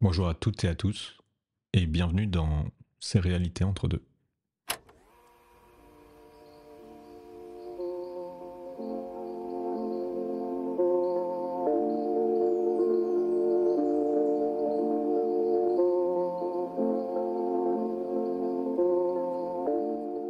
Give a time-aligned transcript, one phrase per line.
[0.00, 1.18] Bonjour à toutes et à tous,
[1.72, 2.66] et bienvenue dans
[3.00, 4.00] Ces réalités entre deux.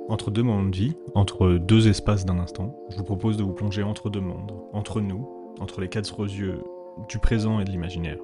[0.09, 3.53] Entre deux moments de vie, entre deux espaces d'un instant, je vous propose de vous
[3.53, 5.29] plonger entre deux mondes, entre nous,
[5.61, 6.65] entre les quatre yeux
[7.11, 8.17] du présent et de l'imaginaire.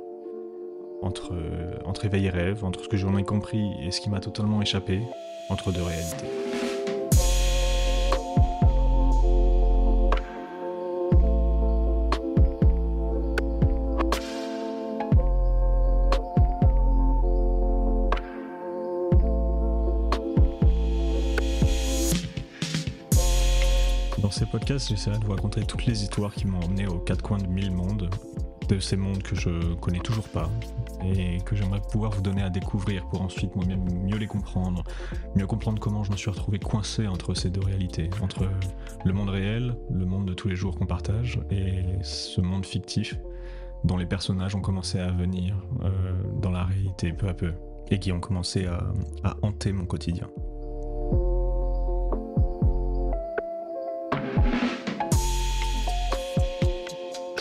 [1.04, 1.34] Entre,
[1.84, 4.62] entre éveil et rêve, entre ce que j'en ai compris et ce qui m'a totalement
[4.62, 5.02] échappé,
[5.50, 6.24] entre deux réalités.
[24.20, 27.22] Dans ces podcasts, j'essaierai de vous raconter toutes les histoires qui m'ont emmené aux quatre
[27.22, 28.08] coins de mille mondes,
[28.70, 30.48] de ces mondes que je connais toujours pas
[31.04, 34.82] et que j'aimerais pouvoir vous donner à découvrir pour ensuite moi-même mieux les comprendre,
[35.36, 38.48] mieux comprendre comment je me suis retrouvé coincé entre ces deux réalités, entre
[39.04, 43.18] le monde réel, le monde de tous les jours qu'on partage et ce monde fictif
[43.84, 45.90] dont les personnages ont commencé à venir euh,
[46.40, 47.52] dans la réalité peu à peu
[47.90, 48.82] et qui ont commencé à,
[49.24, 50.28] à hanter mon quotidien.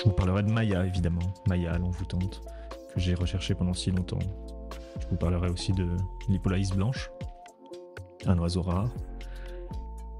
[0.03, 1.21] Je vous parlerai de Maya, évidemment.
[1.47, 2.41] Maya, l'envoûtante,
[2.93, 4.19] que j'ai recherché pendant si longtemps.
[4.99, 5.87] Je vous parlerai aussi de
[6.29, 7.09] l'Hippolaïs blanche,
[8.25, 8.89] un oiseau rare.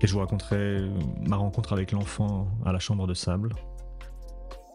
[0.01, 0.89] Et je vous raconterai
[1.21, 3.53] ma rencontre avec l'enfant à la chambre de sable,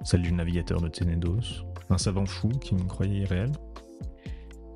[0.02, 3.52] celle du navigateur de Ténédos, un savant fou qui me croyait irréel.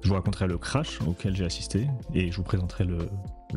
[0.02, 3.08] Je vous raconterai le crash auquel j'ai assisté et je vous présenterai le,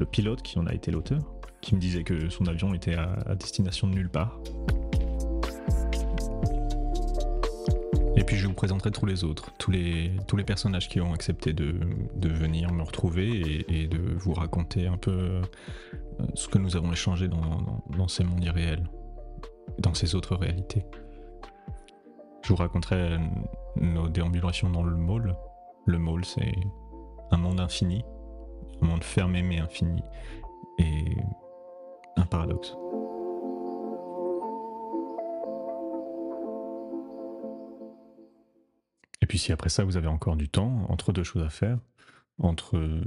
[0.05, 1.21] pilote qui en a été l'auteur,
[1.59, 4.39] qui me disait que son avion était à destination de nulle part.
[8.25, 10.11] Puis je vous présenterai tous les autres, tous les,
[10.45, 11.79] personnages qui ont accepté de,
[12.27, 15.41] venir me retrouver et, et, de vous raconter un peu euh,
[16.33, 18.89] ce que nous avons échangé dans ces mondes irréels,
[19.79, 20.85] dans ces autres réalités.
[22.45, 23.17] Je vous raconterai
[23.75, 25.35] nos déambulations dans le mall.
[25.87, 26.53] Le mall, c'est
[27.31, 28.05] un monde infini,
[28.83, 30.03] un monde fermé mais infini,
[30.77, 31.17] et
[32.17, 32.75] un paradoxe.
[39.25, 41.79] Et puis si après ça, vous avez encore du temps, entre deux choses à faire,
[42.37, 43.01] entre,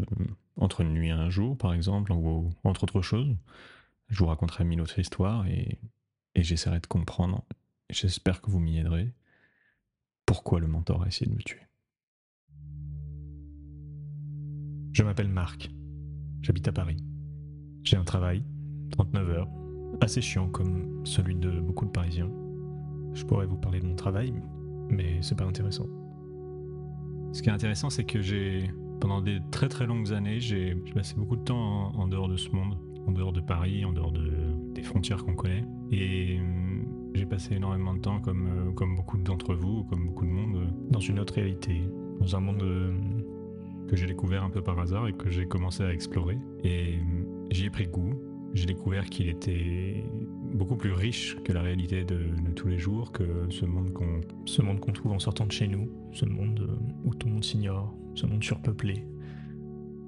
[0.56, 3.36] entre une nuit et un jour, par exemple, ou entre autres choses,
[4.08, 5.78] je vous raconterai mille autres histoires et,
[6.34, 7.44] et j'essaierai de comprendre,
[7.88, 9.12] j'espère que vous m'y aiderez,
[10.26, 11.62] pourquoi le mentor a essayé de me tuer.
[14.94, 15.70] Je m'appelle Marc,
[16.42, 16.96] j'habite à Paris.
[17.84, 18.42] J'ai un travail,
[18.90, 19.48] 39 heures,
[20.00, 22.32] assez chiant comme celui de beaucoup de Parisiens.
[23.14, 24.34] Je pourrais vous parler de mon travail,
[24.90, 25.86] mais c'est pas intéressant.
[27.32, 31.14] Ce qui est intéressant, c'est que j'ai, pendant des très très longues années, j'ai passé
[31.16, 34.30] beaucoup de temps en, dehors de ce monde, en dehors de Paris, en dehors de,
[34.74, 35.64] des frontières qu'on connaît.
[35.90, 36.82] Et euh,
[37.14, 40.72] j'ai passé énormément de temps, comme, euh, comme beaucoup d'entre vous, comme beaucoup de monde,
[40.90, 41.82] dans une autre réalité,
[42.20, 42.64] dans un monde
[43.88, 46.38] que j'ai découvert un peu par hasard et que j'ai commencé à explorer.
[46.62, 46.98] Et
[47.50, 48.14] j'y ai pris goût.
[48.54, 50.04] J'ai découvert qu'il était
[50.58, 54.20] beaucoup plus riche que la réalité de, de tous les jours, que ce monde qu'on
[54.44, 56.68] ce monde qu'on trouve en sortant de chez nous, ce monde
[57.04, 59.06] où tout le monde s'ignore, ce monde surpeuplé,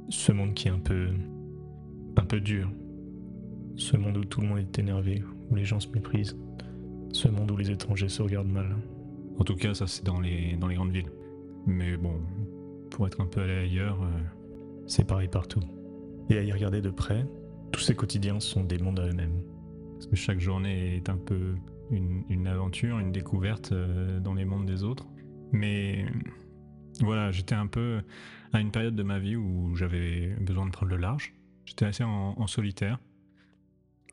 [0.08, 1.08] ce monde qui est un peu
[2.16, 2.70] un peu dur,
[3.76, 6.36] ce monde où tout le monde est énervé, où les gens se méprisent,
[7.12, 8.76] ce monde où les étrangers se regardent mal.
[9.38, 11.10] En tout cas, ça c'est dans les dans les grandes villes.
[11.66, 12.14] Mais bon,
[12.90, 14.20] pour être un peu allé ailleurs, euh,
[14.86, 15.62] c'est pareil partout.
[16.28, 17.26] Et à y regarder de près,
[17.70, 19.42] tous ces quotidiens sont des mondes à eux-mêmes.
[20.00, 21.56] Parce que chaque journée est un peu
[21.90, 25.06] une, aventure, une découverte euh, dans les mondes des autres.
[25.52, 26.06] Mais
[27.00, 28.00] voilà, j'étais un peu
[28.54, 31.34] à une période de ma vie où j'avais besoin de prendre le large.
[31.66, 32.98] J'étais assez en, solitaire.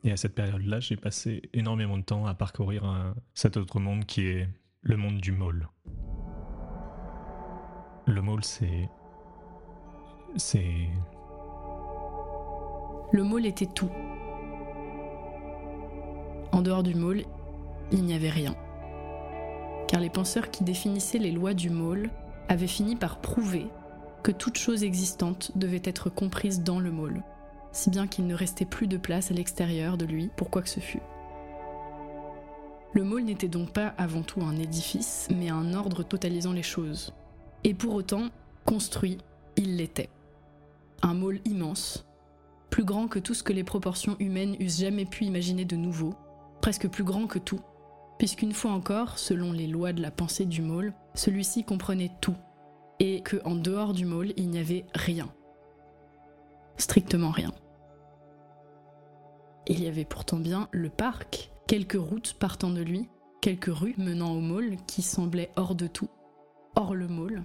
[0.04, 4.04] Et à cette période-là, j'ai passé énormément de temps à parcourir un, cet autre monde
[4.04, 4.46] qui est
[4.82, 5.70] le monde du mall.
[8.06, 8.90] Le mall, c'est.
[10.36, 10.90] C'est.
[13.10, 13.90] Le mall était tout.
[16.58, 17.22] En dehors du mall,
[17.92, 18.56] il n'y avait rien.
[19.86, 22.10] Car les penseurs qui définissaient les lois du mall
[22.48, 23.68] avaient fini par prouver
[24.24, 27.22] que toute chose existante devait être comprise dans le mall,
[27.70, 30.68] si bien qu'il ne restait plus de place à l'extérieur de lui pour quoi que
[30.68, 31.00] ce fût.
[32.92, 37.14] Le mall n'était donc pas avant tout un édifice, mais un ordre totalisant les choses.
[37.62, 38.30] Et pour autant,
[38.64, 39.18] construit,
[39.54, 40.10] il l'était.
[41.02, 42.04] Un mall immense,
[42.68, 46.14] plus grand que tout ce que les proportions humaines eussent jamais pu imaginer de nouveau,
[46.68, 47.60] presque plus grand que tout,
[48.18, 52.36] puisqu'une fois encore, selon les lois de la pensée du môle, celui-ci comprenait tout,
[53.00, 55.32] et que en dehors du mall, il n'y avait rien.
[56.76, 57.54] Strictement rien.
[59.66, 63.08] Il y avait pourtant bien le parc, quelques routes partant de lui,
[63.40, 66.10] quelques rues menant au mall qui semblaient hors de tout,
[66.76, 67.44] hors le mall.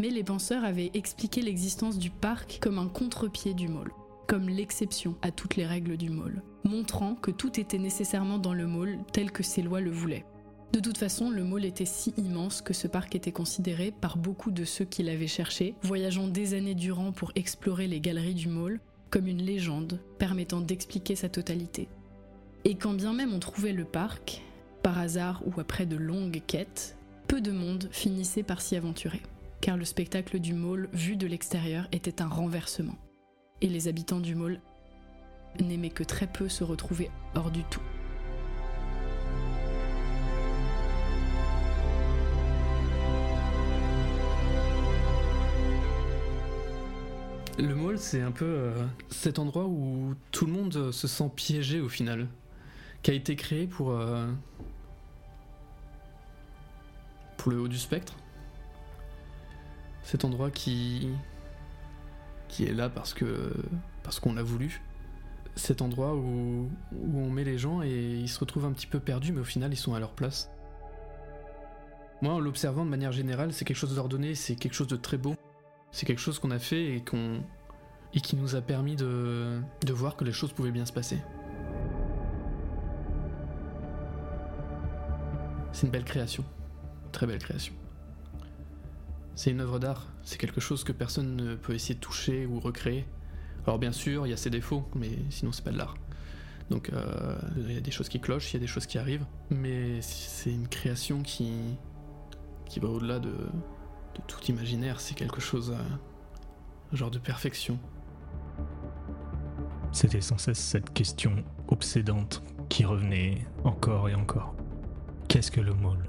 [0.00, 3.92] Mais les penseurs avaient expliqué l'existence du parc comme un contre-pied du mall,
[4.26, 8.66] comme l'exception à toutes les règles du mall, montrant que tout était nécessairement dans le
[8.66, 10.26] mall tel que ses lois le voulaient.
[10.72, 14.50] De toute façon, le mall était si immense que ce parc était considéré par beaucoup
[14.50, 18.80] de ceux qui l'avaient cherché, voyageant des années durant pour explorer les galeries du mall,
[19.10, 21.88] comme une légende permettant d'expliquer sa totalité.
[22.64, 24.42] Et quand bien même on trouvait le parc,
[24.82, 26.96] par hasard ou après de longues quêtes,
[27.28, 29.22] peu de monde finissait par s'y aventurer,
[29.60, 32.96] car le spectacle du mall vu de l'extérieur était un renversement.
[33.62, 34.60] Et les habitants du mall
[35.60, 37.80] n'aimaient que très peu se retrouver hors du tout.
[47.58, 51.30] Le mall, c'est un peu euh, cet endroit où tout le monde euh, se sent
[51.34, 52.28] piégé au final,
[53.02, 54.26] qui a été créé pour euh,
[57.38, 58.14] pour le haut du spectre.
[60.02, 61.08] Cet endroit qui
[62.56, 63.52] qui est là parce que
[64.02, 64.80] parce qu'on l'a voulu.
[65.56, 68.98] Cet endroit où, où on met les gens et ils se retrouvent un petit peu
[68.98, 70.50] perdus, mais au final ils sont à leur place.
[72.22, 75.18] Moi, en l'observant de manière générale, c'est quelque chose d'ordonné, c'est quelque chose de très
[75.18, 75.34] beau.
[75.92, 77.42] C'est quelque chose qu'on a fait et, qu'on
[78.14, 81.18] et qui nous a permis de, de voir que les choses pouvaient bien se passer.
[85.72, 86.44] C'est une belle création.
[87.12, 87.74] Très belle création.
[89.36, 90.08] C'est une œuvre d'art.
[90.22, 93.06] C'est quelque chose que personne ne peut essayer de toucher ou recréer.
[93.66, 95.94] Alors bien sûr, il y a ses défauts, mais sinon c'est pas de l'art.
[96.70, 98.98] Donc euh, il y a des choses qui clochent, il y a des choses qui
[98.98, 101.52] arrivent, mais c'est une création qui
[102.64, 103.32] qui va au-delà de,
[104.26, 107.78] tout imaginaire, c'est quelque chose, euh, genre de perfection.
[109.92, 114.54] C'était sans cesse cette question obsédante qui revenait encore et encore.
[115.28, 116.08] Qu'est-ce que le mall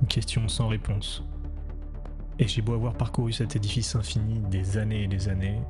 [0.00, 1.22] Une question sans réponse.
[2.42, 5.60] Et j'ai beau avoir parcouru cet édifice infini des années et des années,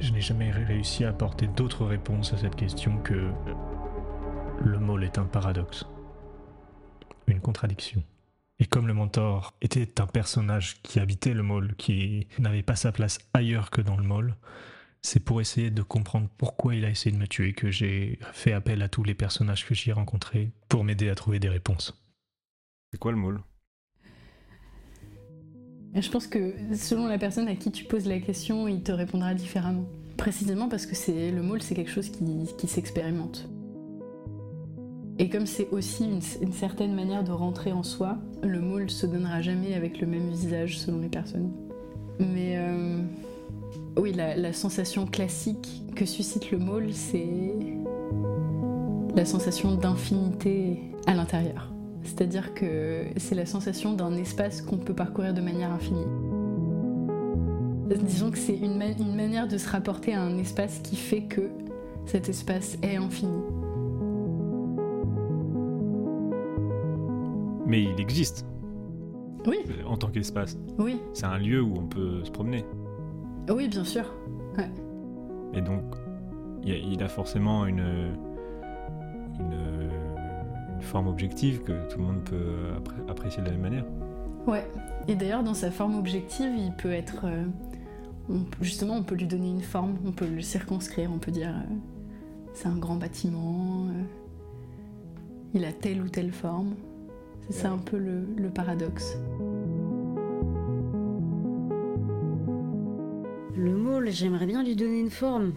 [0.00, 3.30] je n'ai jamais réussi à apporter d'autres réponses à cette question que
[4.62, 5.86] le mall est un paradoxe,
[7.26, 8.04] une contradiction.
[8.58, 12.92] Et comme le mentor était un personnage qui habitait le mall, qui n'avait pas sa
[12.92, 14.36] place ailleurs que dans le mall,
[15.00, 18.52] c'est pour essayer de comprendre pourquoi il a essayé de me tuer que j'ai fait
[18.52, 21.98] appel à tous les personnages que j'y ai rencontrés pour m'aider à trouver des réponses.
[22.92, 23.40] C'est quoi le mall
[25.94, 29.34] Je pense que selon la personne à qui tu poses la question, il te répondra
[29.34, 29.84] différemment.
[30.16, 33.48] Précisément parce que c'est le mall, c'est quelque chose qui, s'expérimente.
[35.18, 39.42] Et comme c'est aussi une, certaine manière de rentrer en soi, le mall se donnera
[39.42, 41.50] jamais avec le même visage selon les personnes.
[42.20, 42.98] Mais euh,
[43.96, 47.52] oui, la, sensation classique que suscite le mall, c'est
[49.16, 51.72] la sensation d'infinité à l'intérieur.
[52.02, 56.06] C'est-à-dire que c'est la sensation d'un espace qu'on peut parcourir de manière infinie.
[58.02, 61.22] Disons que c'est une, ma une manière de se rapporter à un espace qui fait
[61.22, 61.50] que
[62.06, 63.42] cet espace est infini.
[67.66, 68.46] Mais il existe.
[69.46, 69.58] Oui.
[69.86, 70.58] En tant qu'espace.
[70.78, 71.00] Oui.
[71.12, 72.64] C'est un lieu où on peut se promener.
[73.48, 74.04] Oui, bien sûr.
[74.58, 74.70] Ouais.
[75.54, 75.82] Et donc,
[76.64, 78.14] il, a forcément une,
[79.40, 79.90] une,
[80.80, 83.84] une, forme objective que tout le monde peut apprécier de la même manière.
[84.46, 84.66] Ouais.
[85.08, 87.24] Et d'ailleurs, dans sa forme objective, il peut être.
[87.24, 87.44] Euh,
[88.28, 91.48] on, justement, on peut lui donner une forme, on peut le circonscrire, on peut dire
[91.48, 91.74] euh,
[92.54, 94.02] c'est un grand bâtiment, euh,
[95.54, 96.74] il a telle ou telle forme.
[97.48, 99.18] C'est un peu le, le, paradoxe.
[103.56, 105.54] Le mall, j'aimerais bien lui donner une forme.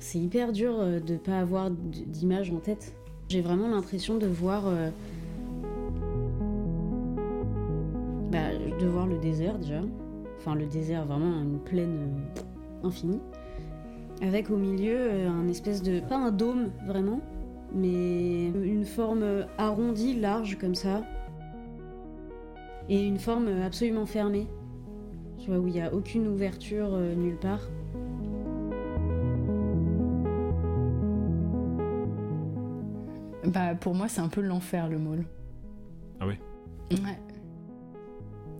[0.00, 2.96] C'est hyper dur de ne pas avoir d'image en tête.
[3.28, 4.64] J'ai vraiment l'impression de voir.
[4.66, 4.90] Euh,
[8.30, 9.82] bah, de voir le désert déjà.
[10.38, 13.20] Enfin, le désert, vraiment une plaine euh, infinie.
[14.22, 16.00] Avec au milieu un espèce de.
[16.00, 17.20] Pas un dôme vraiment,
[17.74, 21.02] mais une forme arrondie, large comme ça.
[22.88, 24.46] Et une forme absolument fermée.
[25.38, 27.60] Tu vois, où il n'y a aucune ouverture euh, nulle part.
[33.46, 35.24] Bah, pour moi, c'est un peu l'enfer, le mall.
[36.20, 36.34] Ah oui
[36.90, 37.18] Ouais.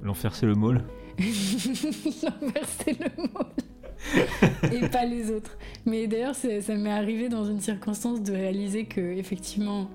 [0.03, 0.85] L'enfer, c'est le mall
[1.19, 5.57] L'enfer, c'est le mall et pas les autres.
[5.87, 9.89] Mais d'ailleurs, ça m'est arrivé dans une circonstance de réaliser que effectivement,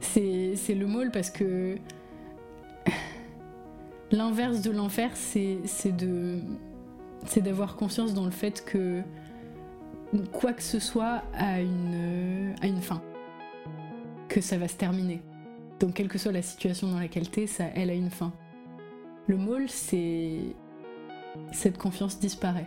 [0.00, 1.76] c'est le mall parce que
[4.12, 6.40] L'inverse de l'enfer, c'est c'est de
[7.26, 9.02] c'est d'avoir conscience dans le fait que
[10.32, 13.00] quoi que ce soit a une, a une fin,
[14.30, 15.20] que ça va se terminer.
[15.80, 18.32] Donc quelle que soit la situation dans laquelle t'es, ça, elle a une fin.
[19.26, 20.38] Le môle, c'est
[21.52, 22.66] cette confiance disparaît,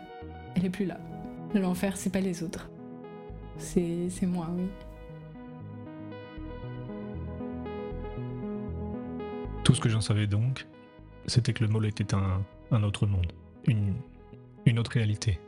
[0.55, 0.99] elle est plus là.
[1.55, 2.69] L'enfer, c'est pas les autres,
[3.57, 4.65] c'est moi, oui.
[9.63, 10.67] Tout ce que j'en savais donc,
[11.27, 13.31] c'était que le môle était un, un autre monde,
[13.65, 13.93] une,
[14.65, 15.39] une autre réalité.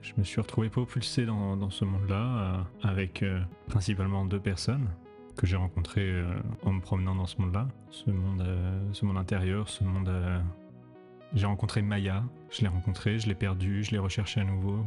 [0.00, 2.22] Je me suis retrouvé propulsé dans, dans ce monde-là
[2.84, 4.88] euh, avec euh, principalement deux personnes
[5.38, 6.26] que j'ai rencontrées euh,
[6.64, 7.68] en me promenant dans ce monde-là.
[7.90, 10.08] Ce monde, euh, ce monde intérieur, ce monde.
[10.08, 10.40] euh,
[11.32, 14.84] J'ai rencontré Maya, je l'ai rencontrée, je l'ai perdue, je l'ai recherchée à nouveau.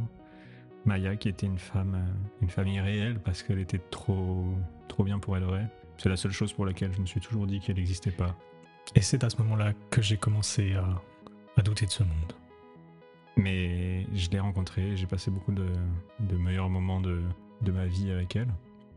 [0.84, 1.96] Maya qui était une femme,
[2.42, 4.44] une femme irréelle parce qu'elle était trop,
[4.88, 5.68] trop bien pour vraie.
[5.96, 8.36] C'est la seule chose pour laquelle je me suis toujours dit qu'elle n'existait pas.
[8.94, 12.32] Et c'est à ce moment-là que j'ai commencé à, douter de ce monde.
[13.36, 17.22] Mais je l'ai rencontrée, j'ai passé beaucoup de, meilleurs moments de
[17.72, 18.48] ma vie avec elle.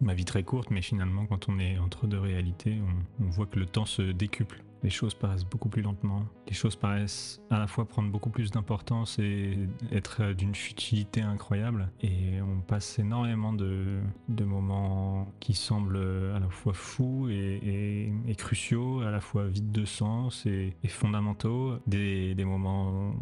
[0.02, 2.78] Ma vie très courte, mais finalement, quand on est entre deux réalités,
[3.22, 4.62] on, voit que le temps se décuple.
[4.84, 6.26] Les choses paraissent beaucoup plus lentement.
[6.48, 9.58] Les choses paraissent à la fois prendre beaucoup plus d'importance et
[9.92, 11.90] être d'une futilité incroyable.
[12.02, 14.02] Et on passe énormément de,
[14.44, 20.46] moments qui semblent à la fois fous et, cruciaux, à la fois vides de sens
[20.46, 21.80] et, fondamentaux.
[21.88, 23.16] Des moments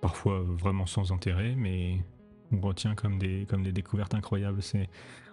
[0.00, 1.98] parfois vraiment sans intérêt, mais
[2.52, 4.62] on retient comme des, comme des découvertes incroyables.
[4.62, 4.88] C'est,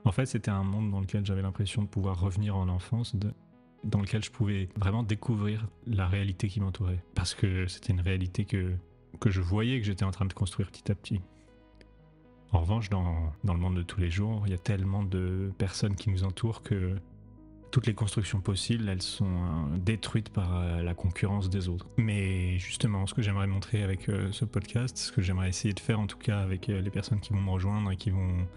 [0.06, 3.16] en fait, c'était un monde dans lequel j'avais l'impression de pouvoir revenir en enfance,
[3.84, 7.04] dans lequel je pouvais vraiment découvrir la réalité qui m'entourait.
[7.16, 8.74] Parce que c'était une réalité que,
[9.20, 11.22] que je voyais que j'étais en train de construire petit à petit.
[12.52, 15.52] En revanche, dans, dans le monde de tous les jours, il y a tellement de
[15.58, 16.96] personnes qui nous entourent que
[17.72, 21.88] toutes les constructions possibles, elles sont euh, détruites par euh, la concurrence des autres.
[21.98, 25.80] Mais justement, ce que j'aimerais montrer avec euh, ce podcast, ce que j'aimerais essayer de
[25.80, 28.48] faire en tout cas avec les personnes qui vont me rejoindre et qui vont,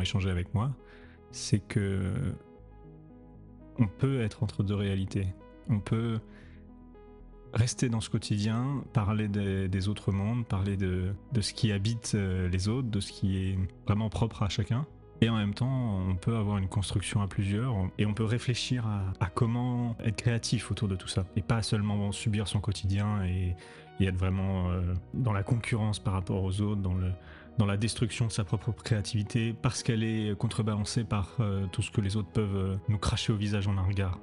[0.00, 0.70] échanger avec moi,
[1.32, 2.12] c'est que
[3.78, 5.26] on peut être entre deux réalités.
[5.68, 6.20] On peut
[7.52, 12.68] rester dans ce quotidien, parler des, autres mondes, parler de, de ce qui habite les
[12.68, 14.86] autres, de ce qui est vraiment propre à chacun.
[15.22, 18.84] Et en même temps, on peut avoir une construction à plusieurs et on peut réfléchir
[19.20, 21.24] à, comment être créatif autour de tout ça.
[21.36, 23.54] Et pas seulement subir son quotidien et,
[24.04, 24.80] être vraiment euh,
[25.14, 29.84] dans la concurrence par rapport aux autres, dans la destruction de sa propre créativité, parce
[29.84, 33.36] qu'elle est contrebalancée par euh, tout ce que les autres peuvent euh, nous cracher au
[33.36, 34.18] visage en un regard.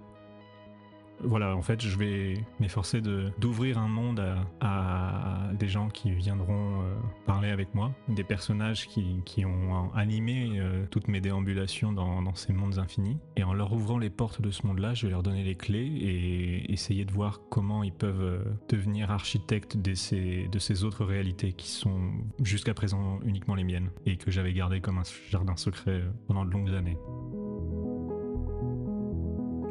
[1.22, 4.24] Voilà, en fait, je vais m'efforcer d'ouvrir un monde
[4.62, 6.96] à, des gens qui viendront euh,
[7.26, 12.80] parler avec moi, des personnages qui, ont animé euh, toutes mes déambulations dans, ces mondes
[12.80, 13.18] infinis.
[13.36, 15.86] Et en leur ouvrant les portes de ce monde-là, je vais leur donner les clés
[15.86, 21.06] et essayer de voir comment ils peuvent euh, devenir architectes de ces, de ces autres
[21.06, 22.12] réalités qui sont
[22.42, 26.46] jusqu'à présent uniquement les miennes et que j'avais gardées comme un jardin secret euh, pendant
[26.46, 26.98] de longues années.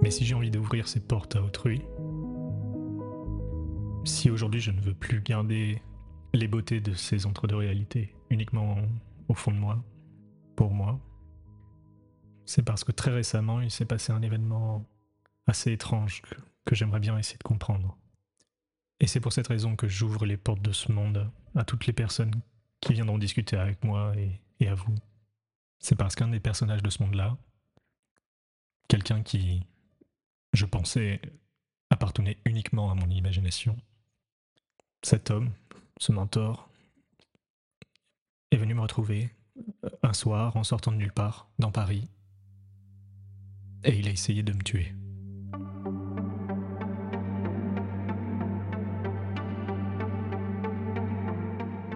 [0.00, 1.82] Mais si j'ai envie d'ouvrir ces portes à autrui,
[4.04, 5.82] si aujourd'hui je ne veux plus garder
[6.32, 8.76] les beautés de ces entre-deux réalités uniquement
[9.28, 9.82] au fond de moi,
[10.54, 11.00] pour moi,
[12.46, 14.86] c'est parce que très récemment il s'est passé un événement
[15.46, 16.22] assez étrange
[16.64, 17.96] que, j'aimerais bien essayer de comprendre.
[19.00, 21.92] Et c'est pour cette raison que j'ouvre les portes de ce monde à toutes les
[21.92, 22.34] personnes
[22.80, 24.12] qui viendront discuter avec moi
[24.60, 24.94] et à vous.
[25.78, 27.38] C'est parce qu'un des personnages de ce monde-là,
[28.88, 29.66] quelqu'un qui,
[30.58, 31.20] je pensais,
[31.88, 33.76] appartenait uniquement à mon imagination.
[35.02, 35.52] Cet homme,
[35.98, 36.68] ce mentor,
[38.50, 39.30] est venu me retrouver
[39.84, 42.08] euh, un soir en sortant de nulle part, dans Paris,
[43.84, 44.92] et il a essayé de me tuer.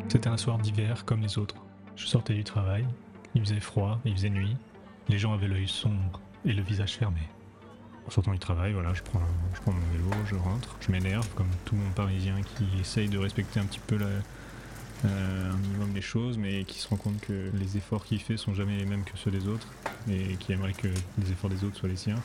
[0.08, 1.56] C'était un soir d'hiver comme les autres.
[1.96, 2.86] Je sortais du travail,
[3.34, 4.56] il faisait froid, il faisait nuit,
[5.08, 7.22] les gens avaient l'œil sombre et le visage fermé.
[8.06, 9.22] En sortant du travail, voilà, je prends,
[9.54, 13.16] je prends mon vélo, je rentre, je m'énerve comme tout mon parisien qui essaye de
[13.18, 14.06] respecter un petit peu la-
[15.04, 18.36] euh, un minimum des choses, mais qui se rend compte que les efforts qu'il fait
[18.36, 19.66] sont jamais les mêmes que ceux des autres,
[20.10, 22.20] et qui aimerait que les efforts des autres soient les siens.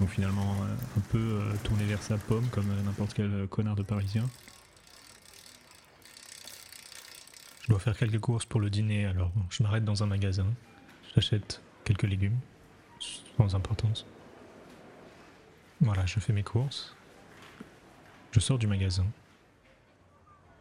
[0.00, 3.82] Donc finalement, euh, un peu euh, tourné vers sa pomme, comme n'importe quel connard de
[3.82, 4.28] parisien.
[7.62, 10.46] Je dois faire quelques courses pour le dîner, alors je m'arrête dans un magasin,
[11.14, 12.38] j'achète quelques légumes,
[13.36, 14.06] sans importance.
[15.80, 16.96] Voilà, je fais mes courses.
[18.32, 19.06] Je sors du magasin.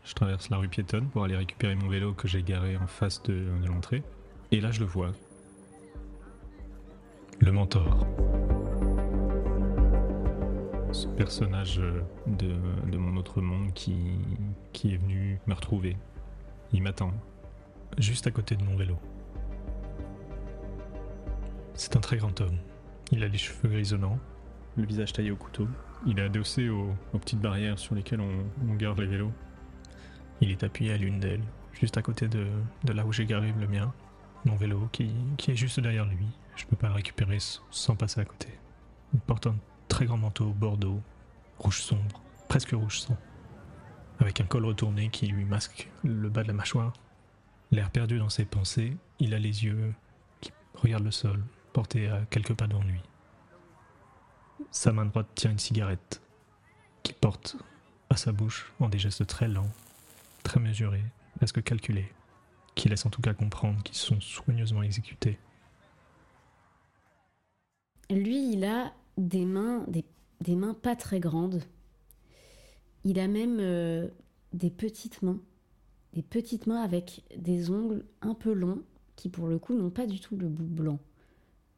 [0.04, 3.22] Je traverse la rue piétonne pour aller récupérer mon vélo que j'ai garé en face
[3.24, 4.04] de, l'entrée.
[4.52, 5.12] Et là, je le vois.
[7.40, 8.08] Le mentor.
[10.94, 11.82] ce personnage
[12.26, 12.56] de,
[12.90, 13.96] de mon autre monde qui,
[14.72, 15.98] qui est venu me retrouver.
[16.74, 17.12] Il m'attend.
[17.98, 18.98] juste à côté de mon vélo.
[21.74, 22.58] C'est un très grand homme.
[23.12, 24.20] Il a les cheveux grisonnants,
[24.78, 25.68] le visage taillé au couteau.
[26.06, 29.32] Il est adossé aux, petites barrières sur lesquelles on, garde les vélos.
[30.40, 31.44] Il est appuyé à l'une d'elles,
[31.74, 32.48] juste à côté de,
[32.84, 33.92] de là où j'ai garé le mien,
[34.46, 36.28] mon vélo qui, qui est juste derrière lui.
[36.56, 37.38] Je peux pas le récupérer
[37.72, 38.50] sans passer à côté.
[39.14, 39.56] Il porte un
[39.88, 41.02] très grand manteau bordeaux,
[41.58, 43.18] rouge sombre, presque rouge sang,
[44.20, 46.94] avec un col retourné qui lui masque le bas de la mâchoire.
[47.72, 49.94] L'air perdu dans ses pensées, il a les yeux
[50.40, 51.44] qui regardent le sol,
[51.74, 53.02] portés à quelques pas devant lui.
[54.72, 56.22] Sa main droite tient une cigarette,
[57.04, 57.58] qu'il porte
[58.10, 59.72] à sa bouche en des gestes très lents,
[60.44, 61.04] très mesurés,
[61.36, 62.12] presque calculés,
[62.76, 65.38] qui laissent en tout cas comprendre qu'ils sont soigneusement exécutés.
[68.10, 71.62] Lui, il a des mains, des, mains pas très grandes.
[73.04, 74.08] Il a même euh,
[74.54, 75.40] des petites mains.
[76.14, 78.82] Des petites mains avec des ongles un peu longs,
[79.16, 81.00] qui pour le coup n'ont pas du tout le bout blanc.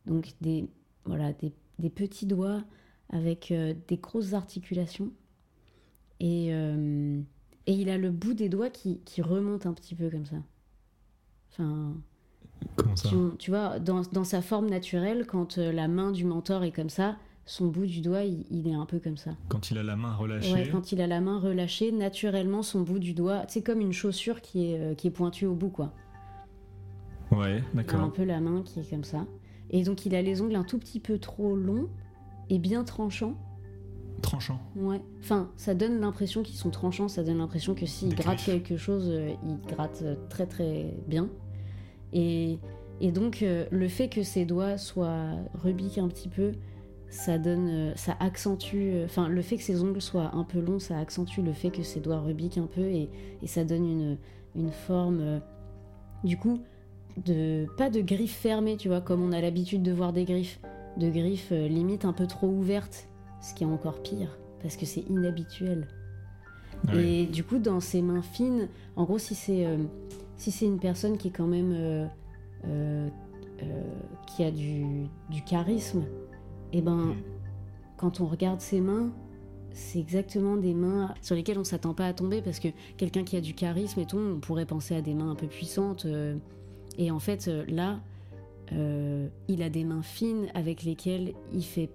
[0.05, 0.69] Donc des,
[1.05, 2.63] voilà, des, des petits doigts
[3.11, 5.11] avec euh, des grosses articulations.
[6.19, 7.19] Et, euh,
[7.65, 10.35] et il a le bout des doigts qui, qui remonte un petit peu comme ça.
[11.51, 11.93] Enfin,
[12.75, 13.09] Comment ça
[13.39, 16.89] tu vois, dans, dans sa forme naturelle, quand euh, la main du mentor est comme
[16.89, 19.31] ça, son bout du doigt, il, il est un peu comme ça.
[19.47, 22.81] Quand il a la main relâchée, Ouais, quand il a la main relâchée, naturellement, son
[22.81, 25.93] bout du doigt, c'est comme une chaussure qui est, qui est pointue au bout, quoi.
[27.31, 28.11] ouais, Il a un d'accord.
[28.13, 29.25] peu la main qui est comme ça.
[29.71, 31.87] Et donc, il a les ongles un tout petit peu trop longs
[32.49, 33.35] et bien tranchants.
[34.21, 34.59] Tranchant.
[34.75, 35.01] Ouais.
[35.19, 39.07] Enfin, ça donne l'impression qu'ils sont tranchants, ça donne l'impression que s'il gratte quelque chose,
[39.09, 41.29] euh, il gratte euh, très très bien.
[42.11, 42.59] Et,
[42.99, 46.51] et donc, euh, le fait que ses doigts soient rubiques un petit peu,
[47.09, 50.99] ça donne, ça accentue, enfin, le fait que ses ongles soient un peu longs, ça
[50.99, 53.09] accentue le fait que ses doigts rubiquent un peu et,
[53.41, 54.17] et ça donne une,
[54.55, 55.41] une forme,
[56.23, 56.61] du coup,
[57.25, 60.59] de, pas de griffes fermées, tu vois, comme on a l'habitude de voir des griffes,
[60.97, 63.07] de griffes euh, limite un peu trop ouvertes,
[63.41, 65.87] ce qui est encore pire, parce que c'est inhabituel.
[66.87, 67.03] Ouais.
[67.03, 69.77] Et du coup, dans ses mains fines, en gros, si c'est euh,
[70.37, 72.07] si c'est une personne qui est quand même euh,
[72.65, 73.09] euh,
[74.27, 74.85] qui a du,
[75.29, 76.03] du charisme,
[76.71, 77.15] et ben Mm.
[77.97, 79.11] quand on regarde ses mains,
[79.71, 83.35] c'est exactement des mains sur lesquelles on s'attend pas à tomber parce que quelqu'un qui
[83.35, 86.05] a du charisme et tout, on pourrait penser à des mains un peu puissantes.
[86.99, 88.01] Et en fait, euh, là,
[88.73, 91.89] euh, il a des mains fines avec lesquelles il fait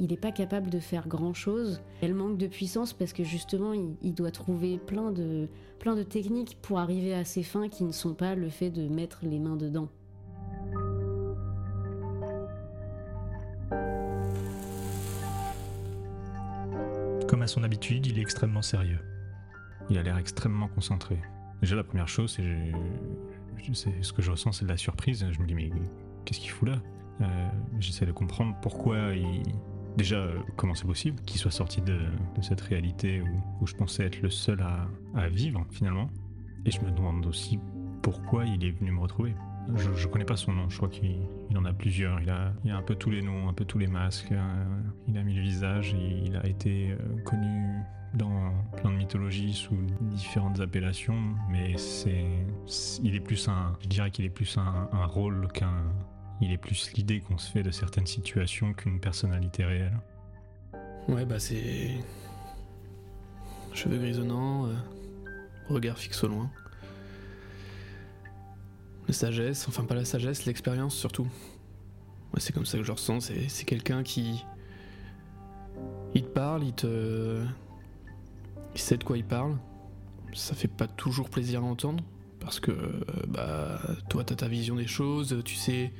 [0.00, 1.82] il n'est pas capable de faire grand chose.
[2.02, 5.48] Elle manque de puissance parce que justement, il, il doit trouver plein de,
[5.80, 8.86] plein de techniques pour arriver à ses fins qui ne sont pas le fait de
[8.86, 9.88] mettre les mains dedans.
[17.26, 19.00] Comme à son habitude, il est extrêmement sérieux.
[19.90, 21.18] Il a l'air extrêmement concentré.
[21.60, 22.72] Déjà, la première chose, c'est
[23.72, 25.26] ce que je ressens, c'est de la surprise.
[25.30, 25.70] Je me dis, mais
[26.24, 26.76] qu'est-ce qu'il fout là?
[27.20, 27.48] Euh,
[27.80, 29.42] J'essaie de comprendre pourquoi il.
[29.96, 31.98] Déjà, euh, comment c'est possible qu'il soit sorti de,
[32.40, 33.20] cette réalité
[33.60, 34.64] où, je pensais être le seul
[35.14, 36.08] à, vivre, finalement.
[36.64, 37.58] Et je me demande aussi
[38.02, 39.34] pourquoi il est venu me retrouver.
[39.74, 41.18] Je, je connais pas son nom, je crois qu'il
[41.50, 42.20] il en a plusieurs.
[42.20, 44.32] Il a, il a un peu tous les noms, un peu tous les masques.
[44.32, 44.64] euh,
[45.08, 46.94] il a mis le visage il a été
[47.24, 47.82] connu
[48.14, 52.24] dans plein de mythologies sous différentes appellations, mais c'est,
[53.02, 55.84] il est plus un, je dirais qu'il est plus un, rôle qu'un,
[56.40, 59.98] il est plus l'idée qu'on se fait de certaines situations qu'une personnalité réelle.
[61.08, 61.90] Ouais, bah c'est.
[63.72, 64.74] Cheveux grisonnants, euh,
[65.68, 66.50] regard fixe au loin.
[69.06, 71.28] La sagesse, enfin pas la sagesse, l'expérience surtout.
[72.34, 74.44] Ouais, c'est comme ça que je ressens, c'est quelqu'un qui.
[76.14, 77.42] Il te parle, il te.
[78.78, 79.56] Il sait de quoi il parle.
[80.34, 82.04] Ça fait pas toujours plaisir à entendre,
[82.38, 85.92] parce que euh, bah toi t'as ta vision des choses, tu sais.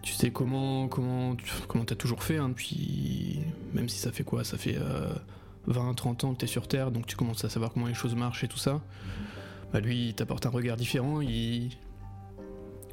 [0.00, 2.54] Tu sais comment comment comment t'as toujours fait hein,
[3.74, 5.12] même si ça fait quoi ça fait euh,
[5.66, 8.14] 20 30 ans que t'es sur terre donc tu commences à savoir comment les choses
[8.14, 8.80] marchent et tout ça
[9.72, 11.70] bah lui il t'apporte un regard différent il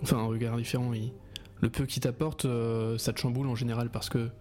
[0.02, 1.12] enfin un regard différent il
[1.62, 4.32] le peu qu'il t'apporte euh, ça te chamboule en général parce que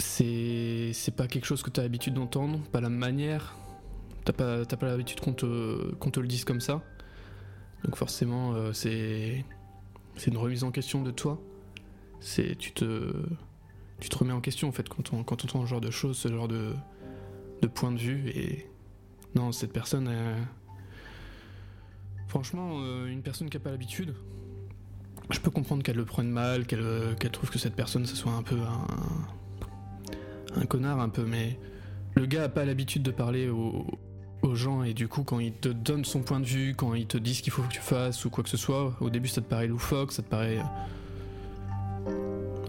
[0.00, 3.56] c'est pas quelque chose que t'as l'habitude d'entendre pas la manière.
[4.24, 6.82] T'as pas pas l'habitude qu'on te le dise comme ça.
[7.84, 9.44] Donc forcément euh, c'est
[10.26, 11.40] une remise en question de toi.
[12.20, 13.12] C'est tu te
[14.00, 16.16] tu te remets en question en fait quand on quand on ce genre de choses,
[16.18, 16.74] ce genre de
[17.62, 18.30] de point de vue.
[18.30, 18.66] Et
[19.34, 20.10] non cette personne
[22.26, 24.14] franchement euh, une personne qui a pas l'habitude
[25.30, 28.32] je peux comprendre qu'elle le prenne mal qu'elle euh, trouve que cette personne ce soit
[28.32, 28.86] un peu un
[30.56, 31.58] un connard un peu, mais
[32.14, 33.86] le gars a pas l'habitude de parler aux,
[34.52, 37.16] gens et du coup quand il te donne son point de vue, quand il te
[37.16, 39.40] dit ce qu'il faut que tu fasses ou quoi que ce soit, au début ça
[39.40, 40.58] te paraît loufoque, ça te paraît...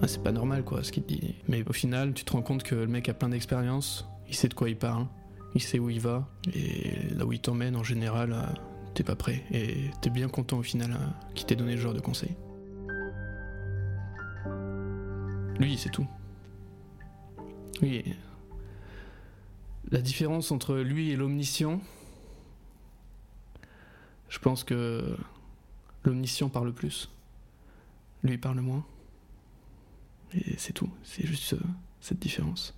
[0.04, 1.36] Ah, c'est pas normal quoi ce qu'il dit.
[1.48, 4.48] Mais au final tu te rends compte que le mec a plein d'expérience, il sait
[4.48, 5.08] de quoi il parle,
[5.56, 8.44] il sait où il va et là où il t'emmène en général euh,
[8.94, 11.94] t'es pas prêt et t'es bien content au final euh, qu'il t'ait donné ce genre
[11.96, 12.36] de conseils.
[15.60, 16.06] Lui c'est tout.
[17.82, 18.04] Oui.
[19.89, 21.82] La différence entre lui et l'omniscient,
[24.30, 25.17] je pense que
[26.04, 27.10] l'omniscient parle plus.
[28.24, 28.86] Lui parle moins.
[30.34, 30.89] Et c'est tout.
[31.04, 31.60] C'est juste euh,
[32.00, 32.78] cette différence.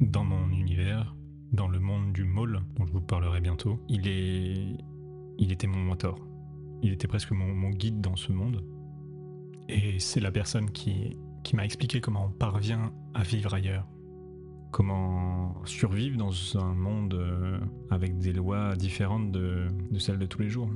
[0.00, 1.14] Dans mon univers,
[1.52, 4.76] dans le monde du Maul, dont je vous parlerai bientôt, il est.
[5.38, 6.18] Il était mon mentor.
[6.82, 8.62] Il était presque mon guide dans ce monde.
[9.68, 11.16] Et c'est la personne qui,
[11.54, 13.86] m'a expliqué comment on parvient à vivre ailleurs.
[14.72, 17.58] Comment survivre dans un monde euh,
[17.90, 20.68] avec des lois différentes de celles de tous les jours.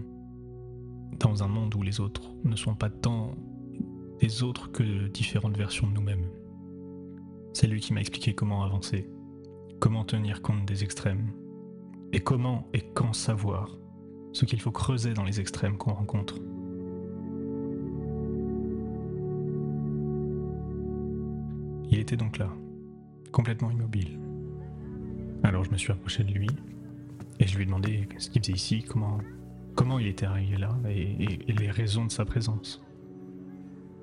[1.18, 3.34] Dans un monde où les autres ne sont pas tant
[4.20, 6.26] des autres que différentes versions de nous-mêmes.
[7.52, 9.08] C'est lui qui m'a expliqué comment avancer,
[9.80, 11.32] comment tenir compte des extrêmes,
[12.12, 13.76] et comment et quand savoir
[14.32, 16.38] ce qu'il faut creuser dans les extrêmes qu'on rencontre.
[22.00, 22.48] Il était donc là,
[23.30, 24.18] complètement immobile.
[25.42, 26.48] Alors je me suis approché de lui
[27.38, 29.18] et je lui ai demandé ce qu'il faisait ici, comment,
[29.74, 32.82] comment il était arrivé là et, les raisons de sa présence.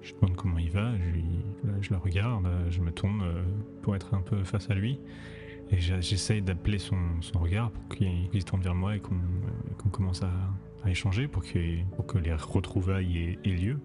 [0.04, 3.44] Je demande comment il va, je, lui- le regarde, je me tourne euh,
[3.82, 5.00] pour être un peu face à lui
[5.72, 7.00] et j'essaye d'appeler son,
[7.34, 10.30] regard pour qu'il se tourne vers moi et qu'on euh, commence à,
[10.88, 13.80] échanger pour, qu'il- pour que les retrouvailles aient lieu.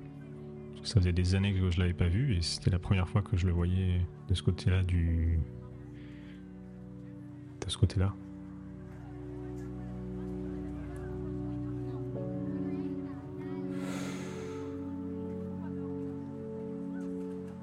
[0.85, 3.37] Ça faisait des années que je l'avais pas vu et c'était la première fois que
[3.37, 5.39] je le voyais de ce côté-là du.
[7.65, 8.15] de ce côté-là.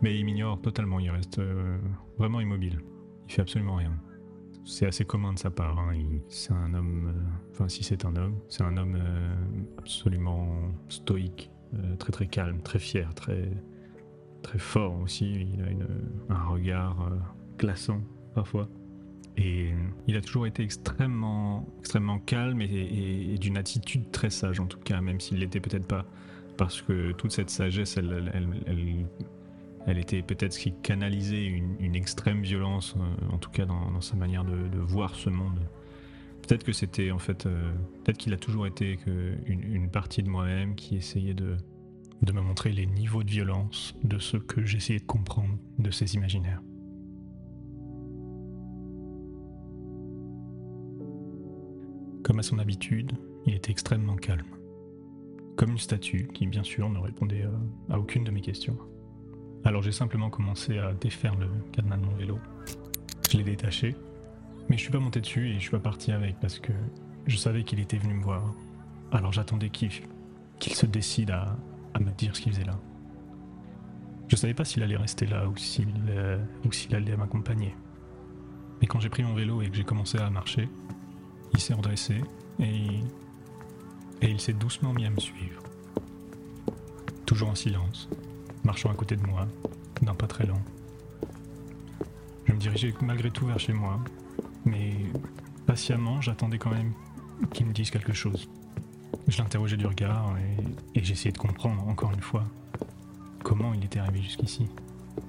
[0.02, 1.78] Mais il m'ignore totalement, il reste euh,
[2.18, 2.80] vraiment immobile.
[3.28, 3.92] Il fait absolument rien.
[4.66, 5.78] C'est assez commun de sa part.
[5.78, 5.94] hein,
[6.30, 9.36] C'est un homme, euh, enfin si c'est un homme, c'est un homme euh,
[9.78, 10.48] absolument
[10.88, 13.52] stoïque, euh, très très calme, très fier, très
[14.42, 15.48] très fort aussi.
[15.54, 17.16] Il a un regard euh,
[17.58, 18.02] glaçant
[18.34, 18.70] parfois.
[19.38, 19.70] Et
[20.08, 25.00] il a toujours été extrêmement, extrêmement calme et, d'une attitude très sage en tout cas,
[25.00, 26.06] même s'il l'était peut-être pas.
[26.58, 33.34] Parce que toute cette sagesse, elle, était peut-être ce qui canalisait une, extrême violence, euh,
[33.34, 35.60] en tout cas dans, sa manière de voir ce monde.
[36.50, 37.72] Peut-être que c'était en fait, euh,
[38.04, 38.98] peut-être qu'il a toujours été
[39.46, 41.56] une, partie de moi-même qui essayait de,
[42.24, 46.16] de me montrer les niveaux de violence de ce que j'essayais de comprendre de ces
[46.16, 46.64] imaginaires.
[52.24, 53.12] Comme à son habitude,
[53.46, 54.48] il était extrêmement calme.
[55.56, 57.52] Comme une statue qui, bien sûr, ne répondait euh,
[57.94, 58.78] à aucune de mes questions.
[59.66, 62.40] Alors j'ai simplement commencé à défaire le cadenas de mon vélo.
[63.30, 63.94] Je l'ai détaché,
[64.70, 66.72] mais je suis pas monté dessus et je suis pas parti avec parce que
[67.26, 68.54] je savais qu'il était venu me voir.
[69.12, 69.92] Alors j'attendais qu'il
[70.62, 71.58] se décide à,
[71.94, 72.80] à me dire ce qu'il faisait là.
[74.28, 77.76] Je savais pas s'il allait rester là ou s'il euh, ou s'il allait m'accompagner.
[78.80, 80.70] Mais quand j'ai pris mon vélo et que j'ai commencé à marcher,
[81.54, 82.22] il s'est redressé
[82.60, 83.00] et,
[84.22, 85.64] et il s'est doucement mis à me suivre.
[87.26, 88.08] Toujours en silence,
[88.64, 89.48] marchant à côté de moi,
[90.04, 90.62] d'un pas très lent.
[92.46, 94.00] Je me dirigeais malgré tout vers chez moi,
[94.70, 94.92] mais
[95.66, 96.94] patiemment, j'attendais quand même
[97.54, 98.50] qu'il me dise quelque chose.
[99.28, 100.36] Je l'interrogeais du regard
[100.96, 102.44] et, j'essayais de comprendre, encore une fois,
[103.44, 104.68] comment il était arrivé jusqu'ici.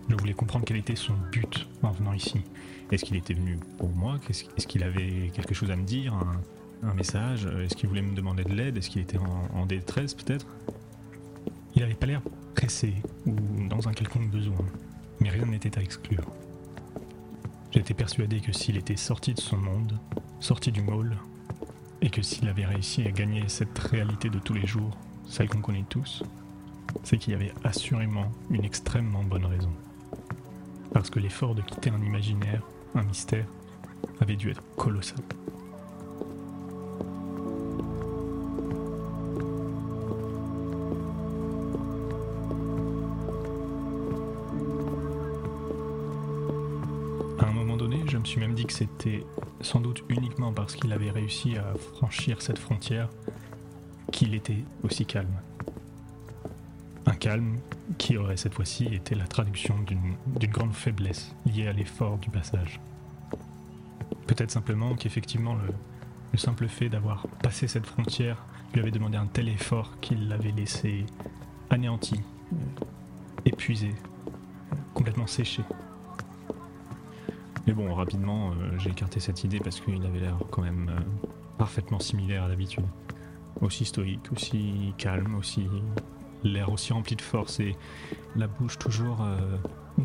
[0.09, 2.43] Je voulais comprendre quel était son but en venant ici.
[2.91, 4.19] Est-ce qu'il était venu pour moi?
[4.29, 6.15] Est-ce qu'il avait quelque chose à me dire?
[6.83, 7.47] Un, message?
[7.47, 8.77] Est-ce qu'il voulait me demander de l'aide?
[8.77, 10.47] Est-ce qu'il était en, détresse peut-être?
[11.75, 12.23] Il avait pas l'air
[12.55, 12.95] pressé
[13.27, 13.37] ou
[13.69, 14.65] dans un quelconque besoin,
[15.21, 16.25] mais rien n'était à exclure.
[17.73, 19.99] J'étais persuadé que s'il était sorti de son monde,
[20.41, 21.17] sorti du môle,
[22.01, 25.61] et que s'il avait réussi à gagner cette réalité de tous les jours, celle qu'on
[25.61, 26.25] connaît tous,
[27.05, 29.71] c'est qu'il y avait assurément une extrêmement bonne raison.
[30.93, 32.63] Parce que l'effort de quitter un imaginaire,
[32.97, 33.47] un mystère,
[34.21, 35.21] avait dû être colossal.
[48.31, 49.27] Suis même dit que c'était
[49.61, 53.09] sans doute uniquement parce qu'il avait réussi à franchir cette frontière
[54.13, 55.35] qu'il était aussi calme.
[57.07, 57.57] Un calme
[57.99, 62.79] qui aurait cette fois-ci été la traduction d'une grande faiblesse liée à l'effort du passage.
[64.29, 65.73] Peut-être simplement qu'effectivement le,
[66.31, 70.53] le simple fait d'avoir passé cette frontière lui avait demandé un tel effort qu'il l'avait
[70.53, 71.05] laissé
[71.69, 72.21] anéanti,
[72.53, 72.57] euh,
[73.45, 75.65] épuisé, euh, complètement séché.
[77.67, 81.01] Mais bon, rapidement, euh, j'ai écarté cette idée parce qu'il avait l'air quand même euh,
[81.59, 82.85] parfaitement similaire à d'habitude.
[83.61, 85.69] Aussi stoïque, aussi calme, aussi
[86.43, 87.77] l'air aussi rempli de force et
[88.37, 89.57] la bouche toujours euh,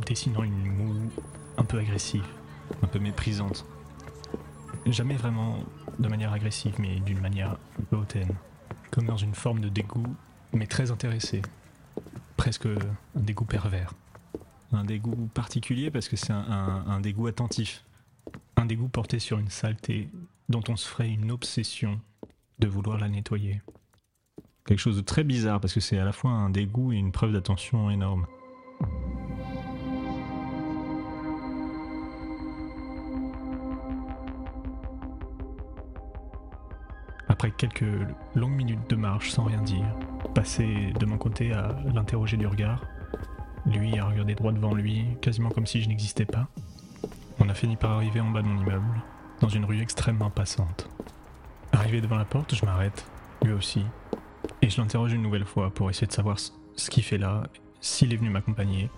[0.06, 1.10] dessinant une moue
[1.58, 2.26] un peu agressive,
[2.84, 3.66] un peu méprisante.
[4.86, 5.60] Jamais vraiment
[5.98, 8.34] de manière agressive, mais d'une manière un peu hautaine.
[8.92, 10.16] Comme dans une forme de dégoût,
[10.54, 11.42] mais très intéressé.
[12.38, 13.94] Presque un dégoût pervers.
[14.72, 17.84] Un dégoût particulier parce que c'est un, dégoût attentif.
[18.58, 20.10] Un dégoût porté sur une saleté
[20.50, 22.00] dont on se ferait une obsession
[22.60, 23.62] de vouloir la nettoyer.
[24.66, 27.12] Quelque chose de très bizarre parce que c'est à la fois un dégoût et une
[27.12, 28.26] preuve d'attention énorme.
[37.28, 37.84] Après quelques
[38.34, 39.86] longues minutes de marche sans rien dire,
[40.34, 42.82] passer de mon côté à l'interroger du regard,
[43.66, 46.48] lui à regarder droit devant lui, quasiment comme si je n'existais pas,
[47.40, 49.02] on a fini par arriver en bas de mon immeuble,
[49.42, 50.90] dans une rue extrêmement passante.
[51.74, 53.06] Arrivé devant la porte, je m'arrête,
[53.44, 53.84] lui aussi,
[54.62, 57.44] et je l'interroge une nouvelle fois pour essayer de savoir ce- ce qu'il fait là,
[57.82, 58.90] s'il est venu m'accompagner,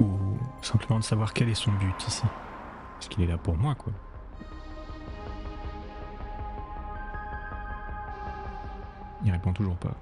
[0.00, 0.08] ou
[0.62, 2.22] simplement de savoir quel est son but ici.
[2.94, 3.92] Parce qu'il est là pour moi, quoi.
[9.24, 9.94] Il répond toujours pas.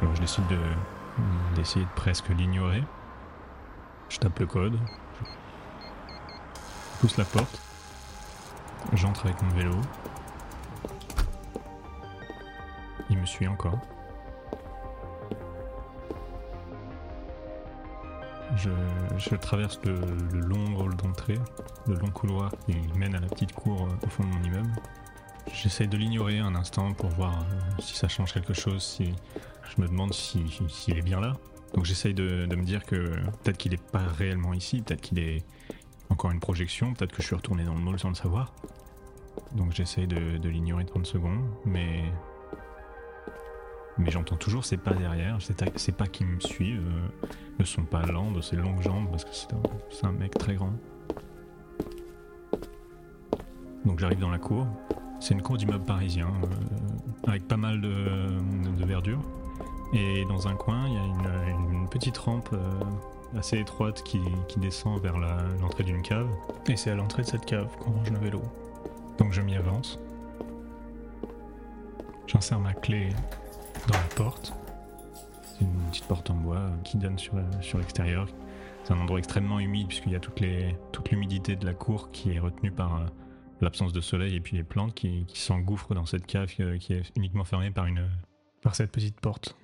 [0.00, 0.56] Alors je décide de
[1.54, 2.82] d'essayer de presque l'ignorer.
[4.08, 4.78] Je tape le code.
[7.00, 7.60] Pousse la porte.
[8.94, 9.76] J'entre avec mon vélo.
[13.08, 13.78] Il me suit encore.
[18.56, 19.94] Je, traverse le,
[20.40, 21.38] long hall d'entrée,
[21.86, 24.70] le long couloir qui mène à la petite cour euh, au fond de mon immeuble.
[25.52, 29.14] J'essaie de l'ignorer un instant pour voir euh, si ça change quelque chose, si
[29.76, 31.34] je me demande si- s'il est bien là.
[31.74, 35.44] Donc j'essaye de, me dire que peut-être qu'il n'est pas réellement ici, peut-être qu'il est
[36.08, 38.52] encore une projection, peut-être que je suis retourné dans le mall sans le savoir.
[39.54, 42.04] Donc j'essaye de, l'ignorer 30 secondes, mais
[43.98, 47.26] mais j'entends toujours ses pas derrière, c'est pas- qui me suivent, euh,
[47.58, 50.72] ne sont pas lents de ses longues jambes parce que c'est un, mec très grand.
[53.84, 54.66] Donc j'arrive dans la cour.
[55.20, 59.20] C'est une cour d'immeuble parisien euh, avec pas mal de verdure.
[59.92, 62.80] Et dans un coin, il y a une, petite rampe euh,
[63.36, 64.20] assez étroite qui,
[64.58, 66.28] descend vers l'entrée d'une cave.
[66.68, 68.42] Et c'est à l'entrée de cette cave qu'on range nos vélos.
[69.18, 69.98] Donc je m'y avance.
[72.26, 73.08] J'insère ma clé
[73.88, 74.52] dans la porte.
[75.42, 77.34] C'est une petite porte en bois qui donne sur,
[77.74, 78.28] l'extérieur.
[78.84, 82.38] C'est un endroit extrêmement humide puisqu'il y a toute l'humidité de la cour qui est
[82.38, 83.06] retenue par euh,
[83.60, 86.94] l'absence de soleil et puis les plantes qui, qui s'engouffrent dans cette cave euh, qui
[86.94, 88.08] est uniquement fermée par, une,
[88.62, 89.56] par cette petite porte.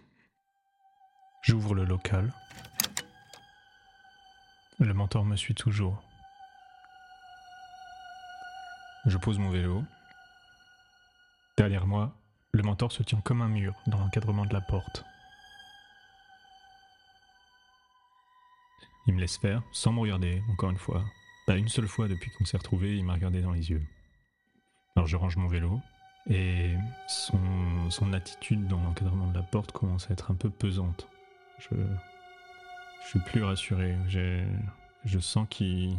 [1.47, 2.33] J'ouvre le local.
[4.81, 6.03] Le mentor me suit toujours.
[9.05, 9.85] Je pose mon vélo.
[11.57, 12.13] Derrière moi,
[12.51, 15.05] le mentor se tient comme un mur dans l'encadrement de la porte.
[19.07, 21.05] Il me laisse faire, sans me regarder, encore une fois.
[21.47, 23.87] Pas une seule fois depuis qu'on s'est retrouvés, il m'a regardé dans les yeux.
[24.97, 25.81] Alors je range mon vélo,
[26.29, 26.75] et
[27.07, 31.07] son, son attitude dans l'encadrement de la porte commence à être un peu pesante.
[31.59, 31.75] Je,
[33.09, 33.97] suis plus rassuré.
[35.05, 35.97] Je sens qu'il.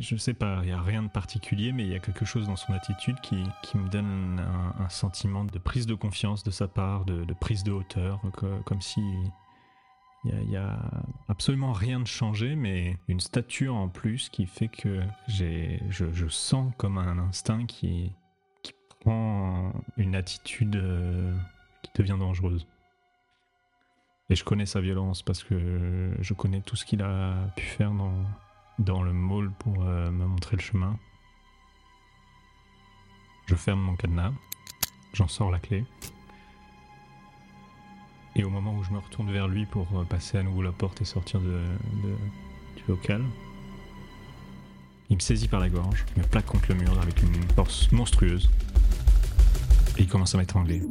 [0.00, 2.48] Je sais pas, il n'y a rien de particulier, mais il y a quelque chose
[2.48, 4.42] dans son attitude qui, qui me donne
[4.80, 8.80] un, sentiment de prise de confiance de sa part, de, prise de hauteur, co- comme
[8.80, 9.00] si
[10.24, 10.76] il y, a,
[11.28, 16.72] absolument rien de changé, mais une stature en plus qui fait que je, je sens
[16.78, 18.12] comme un instinct qui,
[18.62, 21.32] qui prend une attitude euh,
[21.82, 22.66] qui devient dangereuse.
[24.28, 27.92] Et je connais sa violence parce que je connais tout ce qu'il a pu faire
[28.78, 30.98] dans, le mall pour euh, me montrer le chemin.
[33.46, 34.32] Je ferme mon cadenas,
[35.12, 35.84] j'en sors la clé.
[38.34, 40.72] Et au moment où je me retourne vers lui pour euh, passer à nouveau la
[40.72, 41.62] porte et sortir de-
[42.76, 43.22] du local,
[45.08, 48.50] il me saisit par la gorge, me plaque contre le mur avec une force monstrueuse.
[49.98, 50.82] Et il commence à m'étrangler.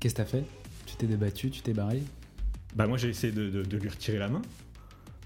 [0.00, 0.44] Qu'est-ce que t'as fait?
[0.86, 2.02] Tu t'es débattu, tu t'es barré?
[2.74, 4.42] Bah moi j'ai essayé de, de- de lui retirer la main,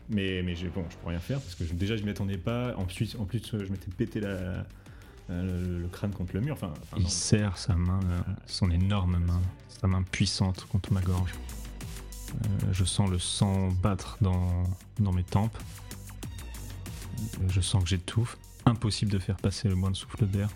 [0.09, 2.75] mais, mais bon, je peux rien faire parce que je- déjà je m'y attendais pas.
[2.77, 4.65] Ensuite, en plus euh, je m'étais pété la, euh,
[5.31, 6.55] le, le crâne contre le mur.
[6.55, 11.01] Enfin, enfin, Il serre sa main, euh, son énorme main, sa main puissante contre ma
[11.03, 11.33] gorge.
[12.33, 14.65] Euh, je sens le sang battre dans,
[14.99, 15.57] dans mes tempes.
[17.49, 18.37] Je sens que j'étouffe.
[18.67, 20.49] Impossible de faire passer le moindre souffle d'air.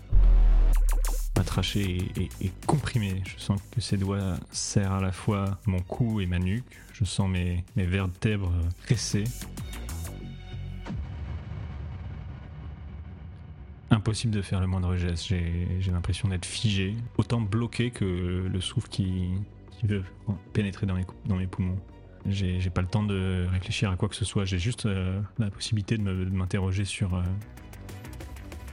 [1.75, 3.21] Est- est comprimée.
[3.25, 6.65] Je sens que ses doigts serrent à la fois mon cou et ma nuque.
[6.93, 8.51] Je sens mes, vertèbres
[8.83, 9.23] presser.
[13.91, 15.27] Impossible de faire le moindre geste.
[15.27, 19.29] J'ai l'impression d'être figé, autant bloqué que le souffle qui,
[19.83, 20.03] veut
[20.51, 20.95] pénétrer dans
[21.35, 21.79] mes, poumons.
[22.25, 24.43] J'ai pas le temps de réfléchir à quoi que ce soit.
[24.43, 27.23] J'ai juste euh, la possibilité de m'interroger sur, euh,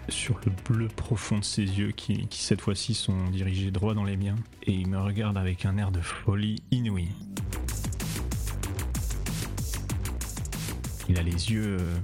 [0.09, 4.17] sur le bleu profond de ses yeux qui, cette fois-ci sont dirigés droit dans les
[4.17, 7.09] miens et il me regarde avec un air de folie inouïe.
[11.09, 11.99] Il a les yeux, euh,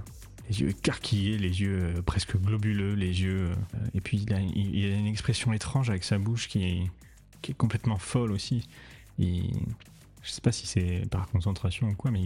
[0.48, 3.50] les yeux écarquillés, les yeux euh, presque globuleux, les yeux.
[3.50, 8.30] euh, et puis il a, une expression étrange avec sa bouche qui est, complètement folle
[8.30, 8.68] aussi.
[9.18, 12.20] Je sais pas si c'est par concentration ou quoi, mais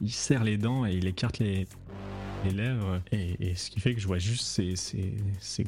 [0.00, 1.66] il serre les dents et il écarte les,
[2.44, 3.00] les lèvres.
[3.12, 5.66] Et, ce qui fait que je vois juste ses, ses, ses,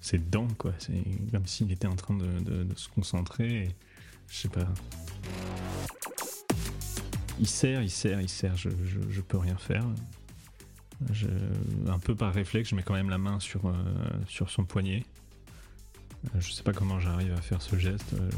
[0.00, 0.72] ses dents, quoi.
[0.78, 0.92] C'est
[1.30, 3.64] comme s'il était en train de, se concentrer.
[3.64, 3.68] et
[4.28, 4.68] je sais pas.
[7.40, 8.70] Il serre, il serre, il serre, je,
[9.10, 9.84] je, peux rien faire.
[11.88, 13.72] Un peu par réflexe, je mets quand même la main sur, euh,
[14.28, 15.04] sur son poignet.
[16.26, 18.14] Euh, Je sais pas comment j'arrive à faire ce geste.
[18.14, 18.30] euh.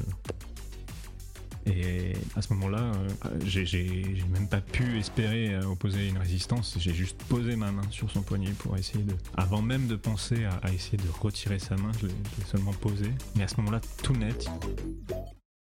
[1.66, 6.76] Et à ce moment-là, euh, j'ai- même pas pu espérer euh, opposer une résistance.
[6.78, 9.14] J'ai juste posé ma main sur son poignet pour essayer de.
[9.36, 13.10] Avant même de penser à, essayer de retirer sa main, je l'ai seulement posé.
[13.34, 14.48] Mais à ce moment-là, tout net,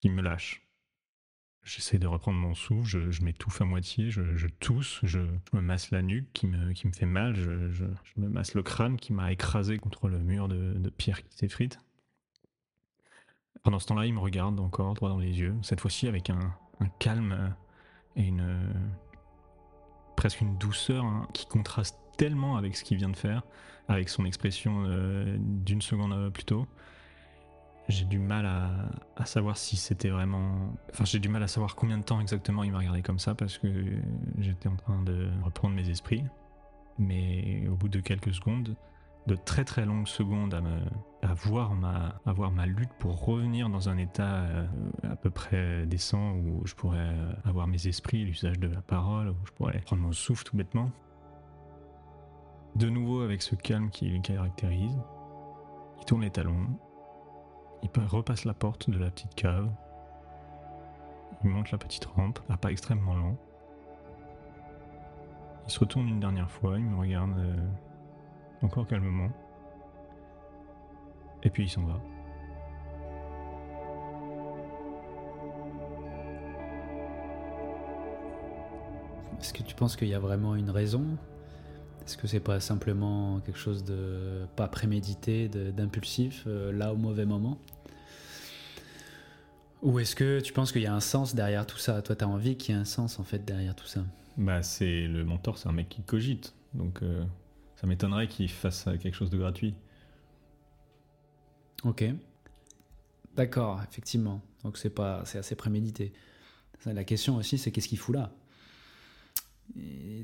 [0.02, 0.62] il me lâche.
[1.62, 5.18] J'essaie de reprendre mon souffle, je, m'étouffe à moitié, je, tousse, je,
[5.52, 7.84] me masse la nuque qui me, fait mal, je,
[8.16, 11.80] me masse le crâne qui m'a écrasé contre le mur de pierre qui s'effrite.
[13.66, 16.38] Pendant ce temps-là, il me regarde encore droit dans les yeux, cette fois-ci avec un,
[17.00, 17.52] calme
[18.14, 18.72] et une
[20.14, 23.42] presque une douceur hein, qui contraste tellement avec ce qu'il vient de faire,
[23.88, 26.68] avec son expression euh, d'une seconde plus tôt.
[27.88, 28.46] J'ai du mal
[29.16, 30.72] à savoir si c'était vraiment.
[30.92, 33.34] Enfin, j'ai du mal à savoir combien de temps exactement il m'a regardé comme ça
[33.34, 33.66] parce que
[34.38, 36.22] j'étais en train de reprendre mes esprits.
[37.00, 38.76] Mais au bout de quelques secondes,
[39.26, 40.54] de très très longues secondes
[41.22, 44.66] à, voir, ma, lutte pour revenir dans un état euh,
[45.02, 49.30] à peu près décent où je pourrais euh, avoir mes esprits, l'usage de la parole,
[49.30, 50.90] où je pourrais prendre mon souffle tout bêtement.
[52.76, 54.96] De nouveau avec ce calme qui le caractérise,
[55.98, 56.68] il tourne les talons,
[57.82, 59.68] il pa- repasse la porte de la petite cave,
[61.42, 63.36] il monte la petite rampe, à pas extrêmement lent.
[65.66, 67.56] Il se retourne une dernière fois, il me regarde euh,
[68.62, 69.30] encore calmement.
[71.42, 72.00] Et puis il s'en va.
[79.40, 81.04] Est-ce que tu penses qu'il y a vraiment une raison?
[82.04, 87.26] Est-ce que c'est pas simplement quelque chose de pas prémédité, d'impulsif, euh, là au mauvais
[87.26, 87.58] moment?
[89.82, 92.02] Ou est-ce que tu penses qu'il y a un sens derrière tout ça?
[92.02, 94.00] Toi, tu as envie qu'il y ait un sens en fait derrière tout ça?
[94.36, 96.54] Bah, c'est le mentor, c'est un mec qui cogite.
[96.74, 97.24] Donc, euh,
[97.76, 99.74] ça m'étonnerait qu'il fasse euh, quelque chose de gratuit.
[101.84, 102.04] Ok.
[103.36, 104.40] D'accord, effectivement.
[104.64, 106.12] Donc c'est pas, c'est assez prémédité.
[106.84, 108.32] La question aussi, c'est qu'est-ce qu'il fout là?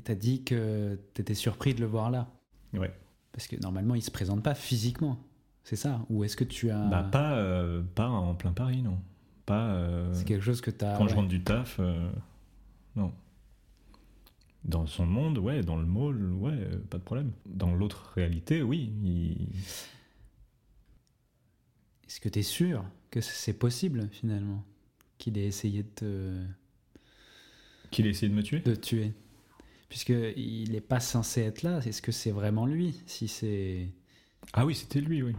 [0.03, 2.27] T'as dit que t'étais surpris de le voir là.
[2.73, 2.93] Ouais.
[3.31, 5.17] Parce que normalement, il se présente pas physiquement.
[5.63, 6.05] C'est ça?
[6.09, 6.85] Ou est-ce que tu as.
[6.87, 8.99] Bah, pas, euh, pas en plein Paris, non.
[9.45, 9.67] Pas.
[9.73, 10.97] euh, C'est quelque chose que t'as.
[10.97, 12.09] Quand je rentre du taf, euh,
[12.95, 13.13] non.
[14.65, 17.31] Dans son monde, ouais, dans le mall, ouais, euh, pas de problème.
[17.45, 18.91] Dans l'autre réalité, oui.
[19.03, 19.47] il-
[22.07, 24.63] Est-ce que t'es sûr que c'est possible finalement
[25.17, 26.43] qu'il ait essayé de te,
[27.91, 28.59] Qu'il ait essayé de me tuer?
[28.59, 29.13] de tuer?
[29.89, 31.79] Puisque il n'est pas censé être là.
[31.85, 33.01] Est-ce que c'est vraiment lui?
[33.05, 33.89] Si c'est.
[34.53, 35.35] Ah oui, c'était lui, oui.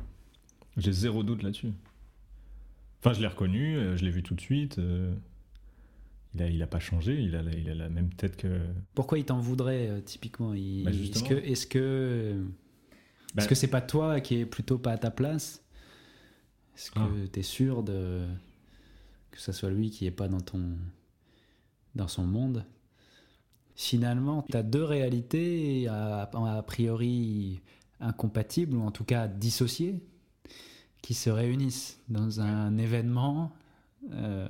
[0.76, 1.72] J'ai zéro doute là-dessus.
[3.00, 4.78] Enfin, je l'ai reconnu, euh, je l'ai vu tout de suite.
[4.78, 5.14] euh,
[6.34, 8.60] Il a, il a pas changé, il a, la- il a la même tête que.
[8.94, 10.50] Pourquoi il t'en voudrait euh, typiquement?
[10.50, 12.44] Bah, Est-ce que est-ce que
[13.34, 15.62] Bah- est-ce que c'est pas toi qui est plutôt pas à ta place?
[16.76, 17.08] Est-ce que Ah.
[17.32, 18.26] tu es sûr de
[19.30, 20.76] que ça soit lui qui est pas dans ton
[21.94, 22.64] dans son monde?
[23.76, 27.60] Finalement, tu as deux réalités a priori
[28.00, 30.00] incompatibles ou en tout cas dissociées
[31.02, 33.52] qui se réunissent dans un événement.
[34.12, 34.46] euh,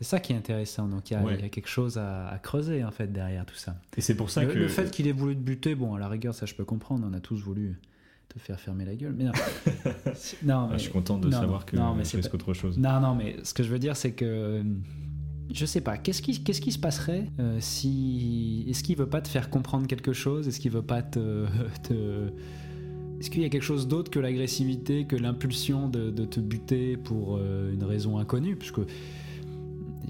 [0.00, 0.88] c'est ça qui est intéressant.
[0.88, 1.34] Donc il y, a- Ouais.
[1.38, 3.76] il y a quelque chose à, à creuser en fait derrière tout ça.
[3.96, 4.58] Et c'est pour ça Le, que.
[4.58, 7.06] le fait qu'il ait voulu te buter, bon, à la rigueur, ça je peux comprendre,
[7.08, 7.78] on a tous voulu
[8.28, 9.14] te faire fermer la gueule.
[9.16, 9.32] Mais non.
[10.44, 12.78] non Ah, je suis content de non, savoir que non, mais je pas- autre chose.
[12.78, 14.62] Non, non, mais ce que je veux dire, c'est que.
[15.52, 18.64] Je sais pas, qu'est-ce qui, qu'est-ce qui se passerait euh, si.
[18.68, 20.46] Est-ce qu'il veut pas te faire comprendre quelque chose?
[20.46, 21.44] Est-ce qu'il veut pas te.
[21.82, 22.30] te-
[23.18, 26.96] Est-ce qu'il y a quelque chose d'autre que l'agressivité, que l'impulsion de, de te buter
[26.96, 28.54] pour euh, une raison inconnue?
[28.56, 28.78] Puisque.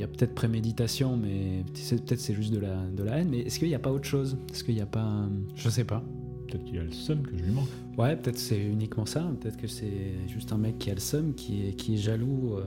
[0.01, 3.29] Il y a peut-être préméditation, mais peut-être c'est juste de la, de la haine.
[3.29, 4.39] Mais est-ce qu'il n'y a pas autre chose?
[4.51, 5.03] Est-ce qu'il n'y a pas.
[5.03, 6.03] un- Je sais pas.
[6.49, 7.69] Peut-être qu'il a le seum que je lui manque.
[7.99, 9.31] Ouais, peut-être c'est uniquement ça.
[9.39, 12.55] Peut-être que c'est juste un mec qui a le seum, qui est, qui est jaloux.
[12.57, 12.65] euh.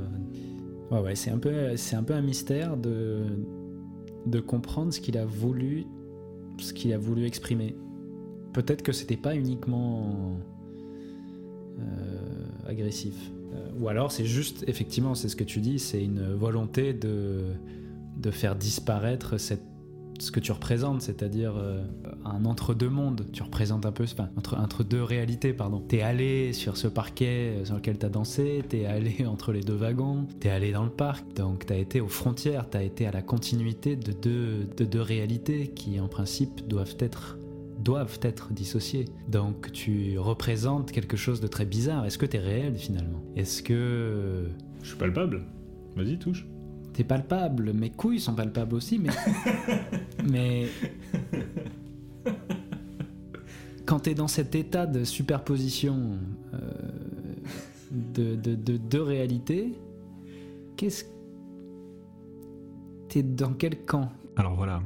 [0.92, 3.24] Ouais, ouais, c'est un peu, c'est un peu un mystère de,
[4.28, 5.86] de comprendre ce qu'il a voulu,
[6.60, 7.76] ce qu'il a voulu exprimer.
[8.54, 10.38] Peut-être que c'était pas uniquement
[11.80, 13.16] euh, agressif.
[13.54, 17.44] Euh, ou alors c'est juste, effectivement, c'est ce que tu dis, c'est une volonté de,
[18.18, 19.64] de faire disparaître cette
[20.20, 21.84] ce que tu représentes, c'est-à-dire euh,
[22.26, 23.26] un entre-deux mondes.
[23.34, 25.80] Tu représentes un peu, enfin, entre, entre deux réalités, pardon.
[25.80, 29.76] T'es allé sur ce parquet euh, sur lequel t'as dansé, t'es allé entre les deux
[29.76, 33.22] wagons, t'es allé dans le parc, donc t'as été aux frontières, t'as été à la
[33.22, 37.38] continuité de deux, de deux réalités qui, en principe, doivent être
[37.84, 39.06] doivent être dissociées.
[39.28, 42.06] Donc tu représentes quelque chose de très bizarre.
[42.06, 43.22] Est-ce que t'es réel finalement?
[43.36, 44.48] Est-ce que
[44.82, 45.44] Je suis palpable.
[45.96, 46.46] Vas-y, touche.
[46.94, 49.10] T'es palpable, mes couilles sont palpables aussi, mais.
[50.30, 50.68] mais.
[53.86, 56.18] Quand t'es dans cet état de superposition
[56.54, 56.60] euh,
[57.92, 59.74] de, de, de deux réalités,
[60.78, 61.06] qu'est-ce.
[63.10, 64.12] T'es dans quel camp?
[64.36, 64.82] Alors voilà.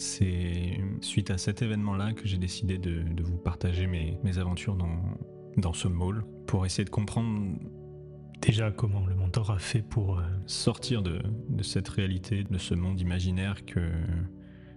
[0.00, 5.88] C'est suite à cet événement-là que j'ai décidé de, vous partager mes, aventures dans, ce
[5.88, 7.58] mall pour essayer de comprendre
[8.40, 10.18] Déjà, comment le mentor a fait pour...
[10.18, 11.20] euh, sortir de,
[11.60, 13.90] cette réalité, de ce monde imaginaire que,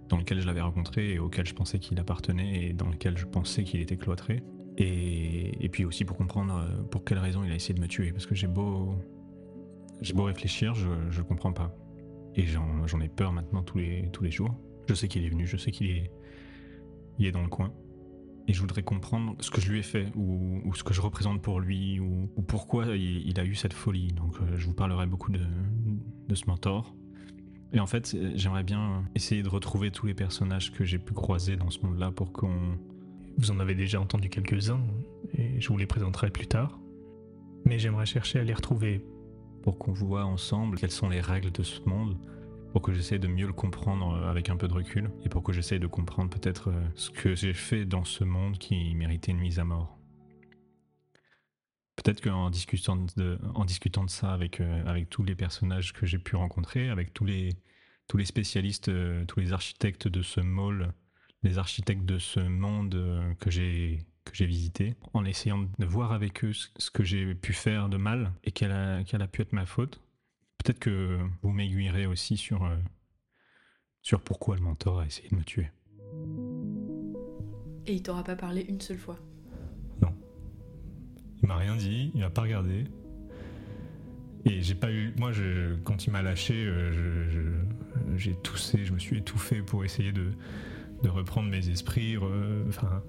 [0.09, 3.25] dans lequel je l'avais rencontré et auquel je pensais qu'il appartenait et dans lequel je
[3.25, 4.43] pensais qu'il était cloîtré.
[4.77, 8.11] Et, puis aussi pour comprendre euh, pour quelle raison il a essayé de me tuer.
[8.11, 8.97] Parce que j'ai beau,
[10.17, 11.73] réfléchir, je ne comprends pas.
[12.35, 14.53] Et j'en ai peur maintenant tous les jours.
[14.87, 16.11] Je sais qu'il est venu, je sais qu'il est,
[17.19, 17.73] il est dans le coin.
[18.47, 21.41] Et je voudrais comprendre ce que je lui ai fait, ou, ce que je représente
[21.41, 24.09] pour lui, ou, ou pourquoi il, a eu cette folie.
[24.09, 25.39] Donc euh, je vous parlerai beaucoup de,
[26.27, 26.93] de ce mentor.
[27.71, 31.55] Et en fait, j'aimerais bien essayer de retrouver tous les personnages que j'ai pu croiser
[31.55, 32.77] dans ce monde-là pour qu'on...
[33.37, 34.81] Vous en avez déjà entendu quelques-uns,
[35.33, 36.79] et je vous les présenterai plus tard.
[37.65, 39.03] Mais j'aimerais chercher à les retrouver.
[39.63, 42.17] pour qu'on voit ensemble quelles sont les règles de ce monde,
[42.73, 45.43] pour que j'essaie de mieux le comprendre euh, avec un peu de recul, et pour
[45.43, 49.31] que j'essaie de comprendre peut-être euh, ce que j'ai fait dans ce monde qui méritait
[49.31, 49.99] une mise à mort.
[51.95, 56.07] Peut-être qu'en discutant de, en discutant de ça avec, euh, avec tous les personnages que
[56.07, 57.49] j'ai pu rencontrer, avec tous les,
[58.07, 58.91] tous les spécialistes,
[59.27, 60.93] tous les architectes de ce mall,
[61.43, 66.45] les architectes de ce monde que j'ai que j'ai visité, en essayant de voir avec
[66.45, 69.65] eux ce que j'ai pu faire de mal et quelle quelle a pu être ma
[69.65, 70.01] faute.
[70.63, 72.77] Peut-être que vous m'aiguillerez aussi sur, euh,
[74.01, 75.69] sur pourquoi le mentor a essayé de me tuer.
[77.85, 79.19] Et il t'aura pas parlé une seule fois.
[81.41, 82.85] Il m'a rien dit, il m'a pas regardé.
[84.45, 85.13] Et j'ai pas eu.
[85.17, 87.61] Moi, je- quand il m'a lâché, euh,
[88.15, 90.31] j'ai toussé, je me suis étouffé pour essayer de,
[91.03, 93.03] de reprendre mes esprits, re- enfin,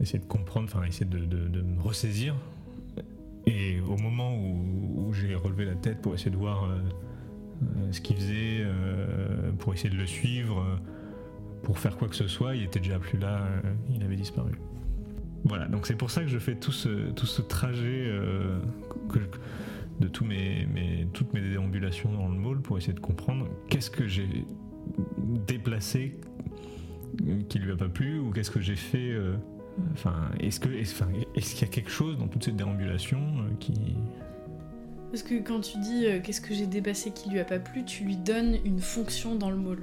[0.00, 2.36] essayer de comprendre, enfin, essayer de, de- de me ressaisir.
[3.46, 6.78] Et au moment où, j'ai relevé la tête pour essayer de voir euh,
[7.62, 10.64] euh, ce qu'il faisait, euh, pour essayer de le suivre,
[11.62, 13.46] pour faire quoi que ce soit, il était déjà plus là,
[13.94, 14.52] il avait disparu.
[15.44, 18.10] Voilà, donc c'est pour ça que je fais tout ce, tout ce trajet
[20.00, 20.66] de tous mes,
[21.12, 24.46] toutes mes déambulations dans le mall pour essayer de comprendre qu'est-ce que j'ai
[25.46, 26.16] déplacé
[27.48, 29.14] qui lui a pas plu ou qu'est-ce que j'ai fait.
[29.92, 33.18] Enfin, est-ce que, est-ce, enfin, est-ce qu'il y a quelque chose dans toute cette déambulation
[33.18, 33.96] euh, qui.
[35.10, 37.84] Parce que quand tu dis euh, qu'est-ce que j'ai dépassé qui lui a pas plu,
[37.84, 39.82] tu lui donnes une fonction dans le mall.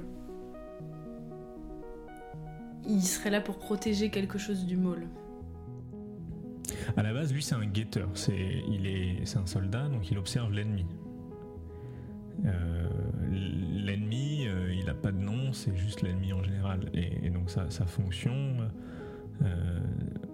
[2.88, 5.06] Il serait là pour protéger quelque chose du mall.
[6.96, 8.08] À la base, lui, c'est un guetteur.
[8.14, 10.86] C'est, il est, c'est un soldat, donc il observe l'ennemi.
[12.46, 12.88] Euh,
[13.30, 16.90] l'ennemi, euh, il n'a pas de nom, c'est juste l'ennemi en général.
[16.94, 18.32] Et, et donc sa, sa fonction,
[19.42, 19.46] euh,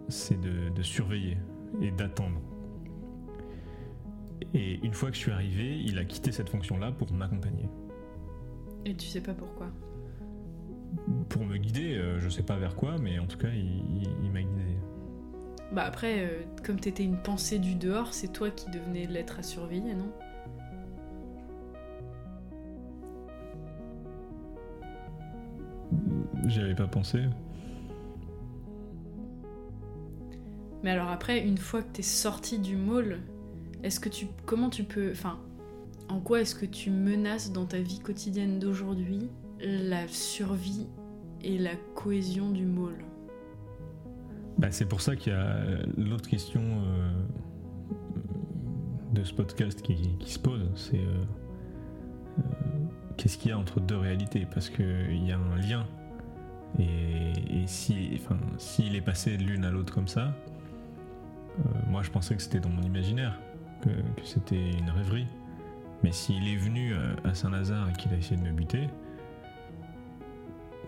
[0.09, 1.37] c'est de, de surveiller
[1.81, 2.41] et d'attendre.
[4.55, 7.69] Et une fois que je suis arrivé, il a quitté cette fonction-là pour m'accompagner.
[8.85, 9.69] Et tu sais pas pourquoi?
[11.29, 14.09] Pour me guider, euh, je sais pas vers quoi, mais en tout cas, il, il-
[14.25, 14.79] il m'a guidé.
[15.73, 19.43] Bah après, euh, comme t'étais une pensée du dehors, c'est toi qui devenais l'être à
[19.43, 20.13] surveiller, non?
[26.47, 27.25] J'y avais pas pensé.
[30.87, 33.19] Mais alors après, une fois que t'es sorti du mall,
[33.83, 35.41] est-ce que tu, comment tu peux, enfin,
[36.09, 39.29] en quoi est-ce que tu menaces dans ta vie quotidienne d'aujourd'hui
[39.59, 40.87] la survie
[41.43, 42.95] et la cohésion du mall
[44.59, 45.59] Bah, c'est pour ça qu'il y a
[45.97, 47.11] l'autre question euh,
[49.13, 51.25] de ce podcast qui, se pose, c'est euh,
[52.39, 52.43] euh,
[53.17, 54.47] qu'est-ce qu'il y a entre deux réalités?
[54.55, 55.85] Parce qu'il y a un lien.
[56.79, 60.56] Et, et si, enfin, s'il est passé de l'une à l'autre comme ça, euh,
[61.89, 63.39] moi je pensais que c'était dans mon imaginaire,
[63.83, 65.27] que, que c'était une rêverie.
[66.03, 68.89] Mais s'il est venu euh, à Saint-Lazare et qu'il a essayé de me buter,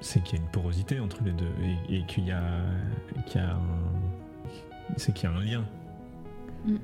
[0.01, 1.51] c'est qu'il y a une porosité entre les deux
[1.89, 2.43] et, et qu'il y a,
[3.27, 3.61] qu'il y a un,
[4.97, 5.65] c'est qu'il y a un lien.
[6.67, 6.77] Mm.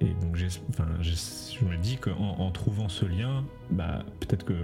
[0.00, 0.36] Et donc
[0.68, 4.56] enfin, je me dis qu'en en trouvant ce lien, bah, peut-être que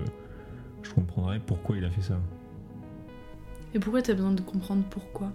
[0.83, 2.19] je comprendrai pourquoi il a fait ça.
[3.75, 5.31] Et pourquoi t'as besoin de comprendre pourquoi?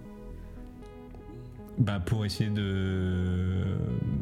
[1.78, 3.64] Bah pour essayer de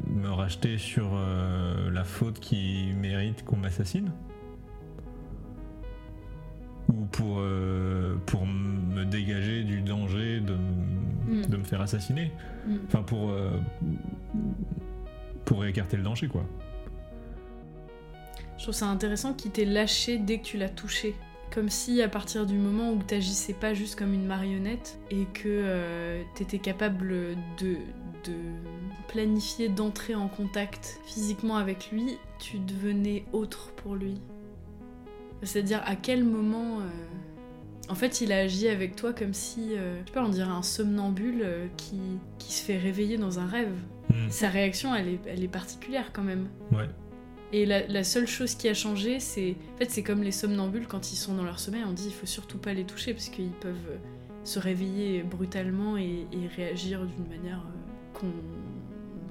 [0.08, 4.10] me racheter sur euh, la faute qui mérite qu'on m'assassine
[6.88, 10.88] Ou pour, euh, pour me dégager du danger de, m-
[11.28, 11.42] Mm.
[11.46, 12.32] de me faire assassiner
[12.66, 12.76] Mm.
[12.86, 13.50] Enfin pour, euh,
[15.44, 16.44] pour écarter le danger quoi.
[18.56, 21.14] Je trouve ça intéressant qu'il t'ait lâché dès que tu l'as touché.
[21.52, 25.48] Comme si à partir du moment où t'agissais pas juste comme une marionnette et que
[25.48, 27.76] euh, t'étais capable de,
[28.24, 28.34] de
[29.08, 34.20] planifier d'entrer en contact physiquement avec lui, tu devenais autre pour lui.
[35.42, 36.80] C'est-à-dire à quel moment...
[36.80, 36.88] euh,
[37.90, 40.48] En fait, il a agi avec toi comme si, euh, je sais pas, on dirait
[40.50, 42.00] un somnambule euh, qui,
[42.38, 43.74] qui se fait réveiller dans un rêve.
[44.08, 44.30] Mm.
[44.30, 46.48] Sa réaction, elle est, elle est particulière quand même.
[46.70, 46.88] Ouais.
[47.52, 49.56] Et la, seule chose qui a changé, c'est.
[49.74, 52.12] En fait, c'est comme les somnambules quand ils sont dans leur sommeil, on dit il
[52.12, 53.98] faut surtout pas les toucher parce qu'ils peuvent euh,
[54.42, 56.26] se réveiller brutalement et,
[56.56, 58.18] réagir d'une manière euh,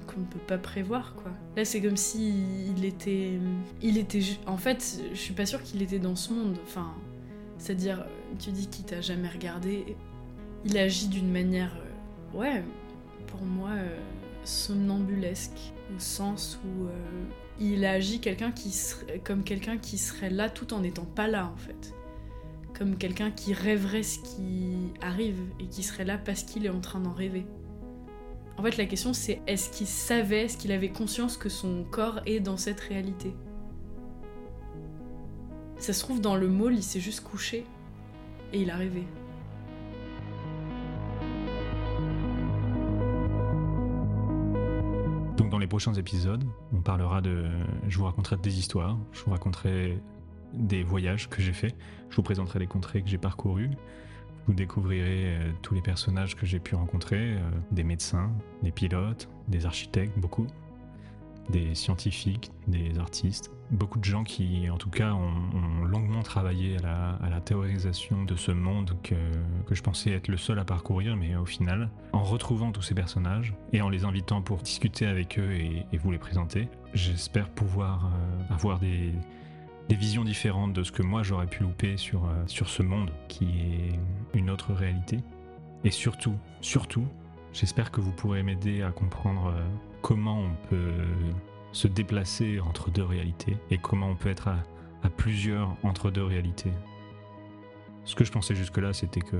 [0.04, 1.32] qu'on ne peut pas prévoir quoi.
[1.56, 2.44] Là c'est comme si
[2.76, 3.38] il était
[3.80, 6.92] il était en fait je suis pas sûre qu'il était dans ce monde enfin
[7.58, 9.96] c'est-à-dire euh, tu dis qu'il t'a jamais regardé
[10.64, 11.74] il agit d'une manière
[12.34, 12.62] ouais
[13.28, 13.70] pour moi
[14.44, 16.88] somnambulesque au sens où
[17.60, 18.74] il agit quelqu'un qui
[19.24, 21.94] comme quelqu'un qui serait là tout en n'étant pas là en fait.
[22.76, 26.80] Comme quelqu'un qui rêverait ce qui arrive et qui serait là parce qu'il est en
[26.80, 27.46] train d'en rêver.
[28.56, 32.20] En fait, la question c'est est-ce qu'il savait, est-ce qu'il avait conscience que son corps
[32.26, 33.34] est dans cette réalité?
[35.78, 37.64] Ça se trouve dans le mall, il s'est juste couché
[38.52, 39.04] et il a rêvé.
[45.72, 46.44] Prochains épisodes,
[46.74, 47.46] on parlera de...
[47.88, 49.98] Je vous raconterai des histoires, je vous raconterai
[50.52, 51.74] des voyages que j'ai faits,
[52.10, 53.70] je vous présenterai les contrées que j'ai parcourues,
[54.46, 58.30] vous découvrirez euh, tous les personnages que j'ai pu rencontrer, euh, des médecins,
[58.62, 60.46] des pilotes, des architectes, beaucoup,
[61.48, 67.28] des scientifiques, des artistes, beaucoup de gens qui en tout cas ont, longuement travaillé à
[67.28, 69.14] la, théorisation de ce monde que,
[69.70, 73.54] je pensais être le seul à parcourir, mais au final, en retrouvant tous ces personnages
[73.72, 78.54] et en les invitant pour discuter avec eux et, vous les présenter, j'espère pouvoir euh,
[78.54, 79.12] avoir des,
[79.88, 83.10] des visions différentes de ce que moi j'aurais pu louper sur, euh, sur ce monde
[83.28, 85.20] qui est une autre réalité.
[85.84, 87.06] Et surtout, surtout,
[87.52, 89.62] j'espère que vous pourrez m'aider à comprendre euh,
[90.00, 90.92] comment on peut
[91.72, 94.62] se déplacer entre deux réalités et comment on peut être à,
[95.16, 96.70] plusieurs entre deux réalités.
[98.04, 99.36] Ce que je pensais jusque-là, c'était que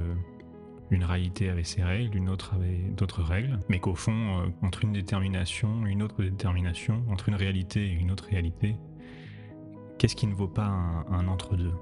[0.91, 4.85] une réalité avait ses règles, une autre avait d'autres règles, mais qu'au fond, euh, entre
[4.85, 8.77] une détermination, une autre détermination, entre une réalité et une autre réalité,
[9.99, 11.73] qu'est-ce qui ne vaut pas un entre-deux?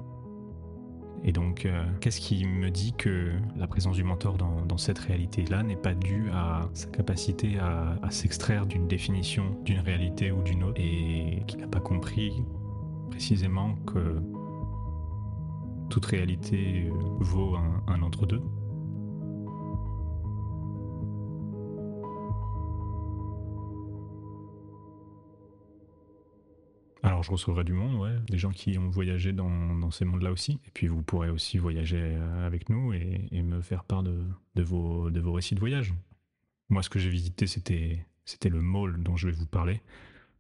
[1.23, 5.62] Et donc, euh, qu'est-ce qui me dit que la présence du mentor dans, cette réalité-là
[5.62, 10.81] n'est pas due à sa capacité à, s'extraire d'une définition d'une réalité ou d'une autre
[10.81, 12.43] et qu'il n'a pas compris
[13.11, 14.23] précisément que
[15.91, 18.43] toute réalité euh, vaut un, un entre-deux
[27.03, 30.61] Alors je recevrai du monde, ouais, des gens qui ont voyagé dans, ces mondes-là aussi.
[30.66, 35.11] Et puis vous pourrez aussi voyager euh, avec nous et, me faire part de, vos,
[35.32, 35.94] récits de voyage.
[36.68, 38.05] Moi, ce que j'ai visité, c'était,
[38.48, 39.80] le mall dont je vais vous parler.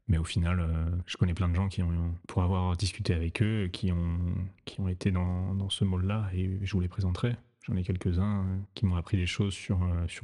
[0.06, 3.42] Mais au final, euh, je connais plein de gens qui ont, pour avoir discuté avec
[3.42, 7.36] eux, qui ont, été dans, ce mall-là et je vous les présenterai.
[7.62, 9.78] J'en ai quelques-uns euh, qui m'ont appris des choses sur,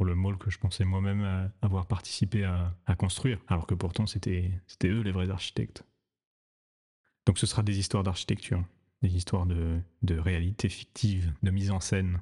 [0.04, 5.00] le mall que je pensais moi-même avoir participé à, construire, alors que pourtant c'était eux
[5.00, 5.85] les vrais architectes.
[7.26, 8.64] Donc ce sera des histoires d'architecture,
[9.02, 12.20] des histoires de, réalité fictive, de mise en scène.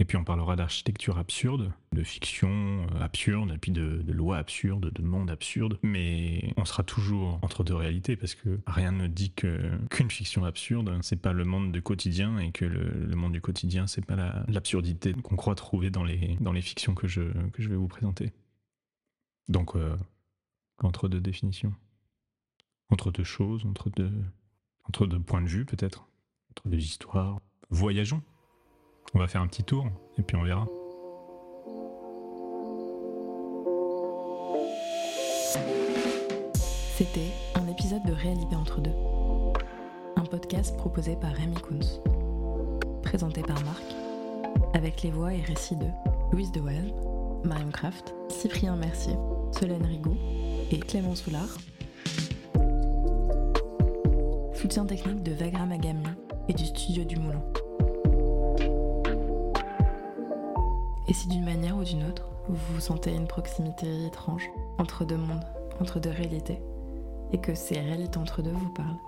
[0.00, 4.92] Et puis on parlera d'architecture absurde, de fiction euh, absurde, puis de, de lois absurdes,
[4.92, 5.76] de monde absurde.
[5.82, 10.96] Mais on sera toujours entre deux réalités parce que rien ne dit qu'une fiction absurde,
[11.02, 14.44] c'est pas le monde du quotidien et que le, monde du quotidien, c'est pas la-
[14.46, 18.32] l'absurdité qu'on croit trouver dans les, fictions que je, que je vais vous présenter.
[19.48, 19.96] Donc, euh,
[20.80, 21.74] entre deux définitions.
[22.90, 24.12] Entre deux choses, entre deux,
[24.88, 26.08] entre deux points de vue peut-être,
[26.50, 27.38] entre deux histoires.
[27.70, 28.22] Voyageons.
[29.14, 29.86] On va faire un petit tour
[30.16, 30.66] et puis on verra.
[36.96, 38.90] C'était un épisode de Réalité entre deux.
[40.16, 42.00] Un podcast proposé par Rémi Kunz.
[43.02, 43.84] Présenté par Marc.
[44.74, 45.86] Avec les voix et récits de
[46.32, 46.92] Louise Dewell,
[47.44, 49.14] Marion Kraft, Cyprien Mercier,
[49.52, 50.16] Solène Rigaud
[50.70, 51.56] et Clément Soulard.
[54.60, 56.02] Soutien technique de Vagra Magami
[56.48, 57.40] et du studio du Moulin.
[61.06, 65.44] Et si d'une manière ou d'une autre, vous sentez une proximité étrange entre deux mondes,
[65.80, 66.58] entre deux réalités,
[67.32, 68.98] et que ces réalités entre deux vous parlent,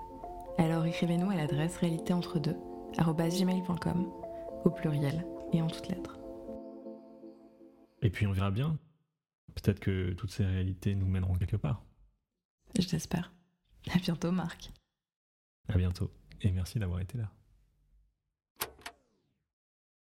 [0.57, 2.55] alors écrivez-nous à l'adresse réalitéentre2
[4.63, 6.17] au pluriel et en toutes lettres.
[8.01, 8.77] Et puis on verra bien.
[9.55, 11.83] Peut-être que toutes ces réalités nous mèneront quelque part.
[12.79, 13.33] Je l'espère.
[13.93, 14.71] À bientôt Marc.
[15.67, 16.11] À bientôt.
[16.41, 17.31] Et merci d'avoir été là.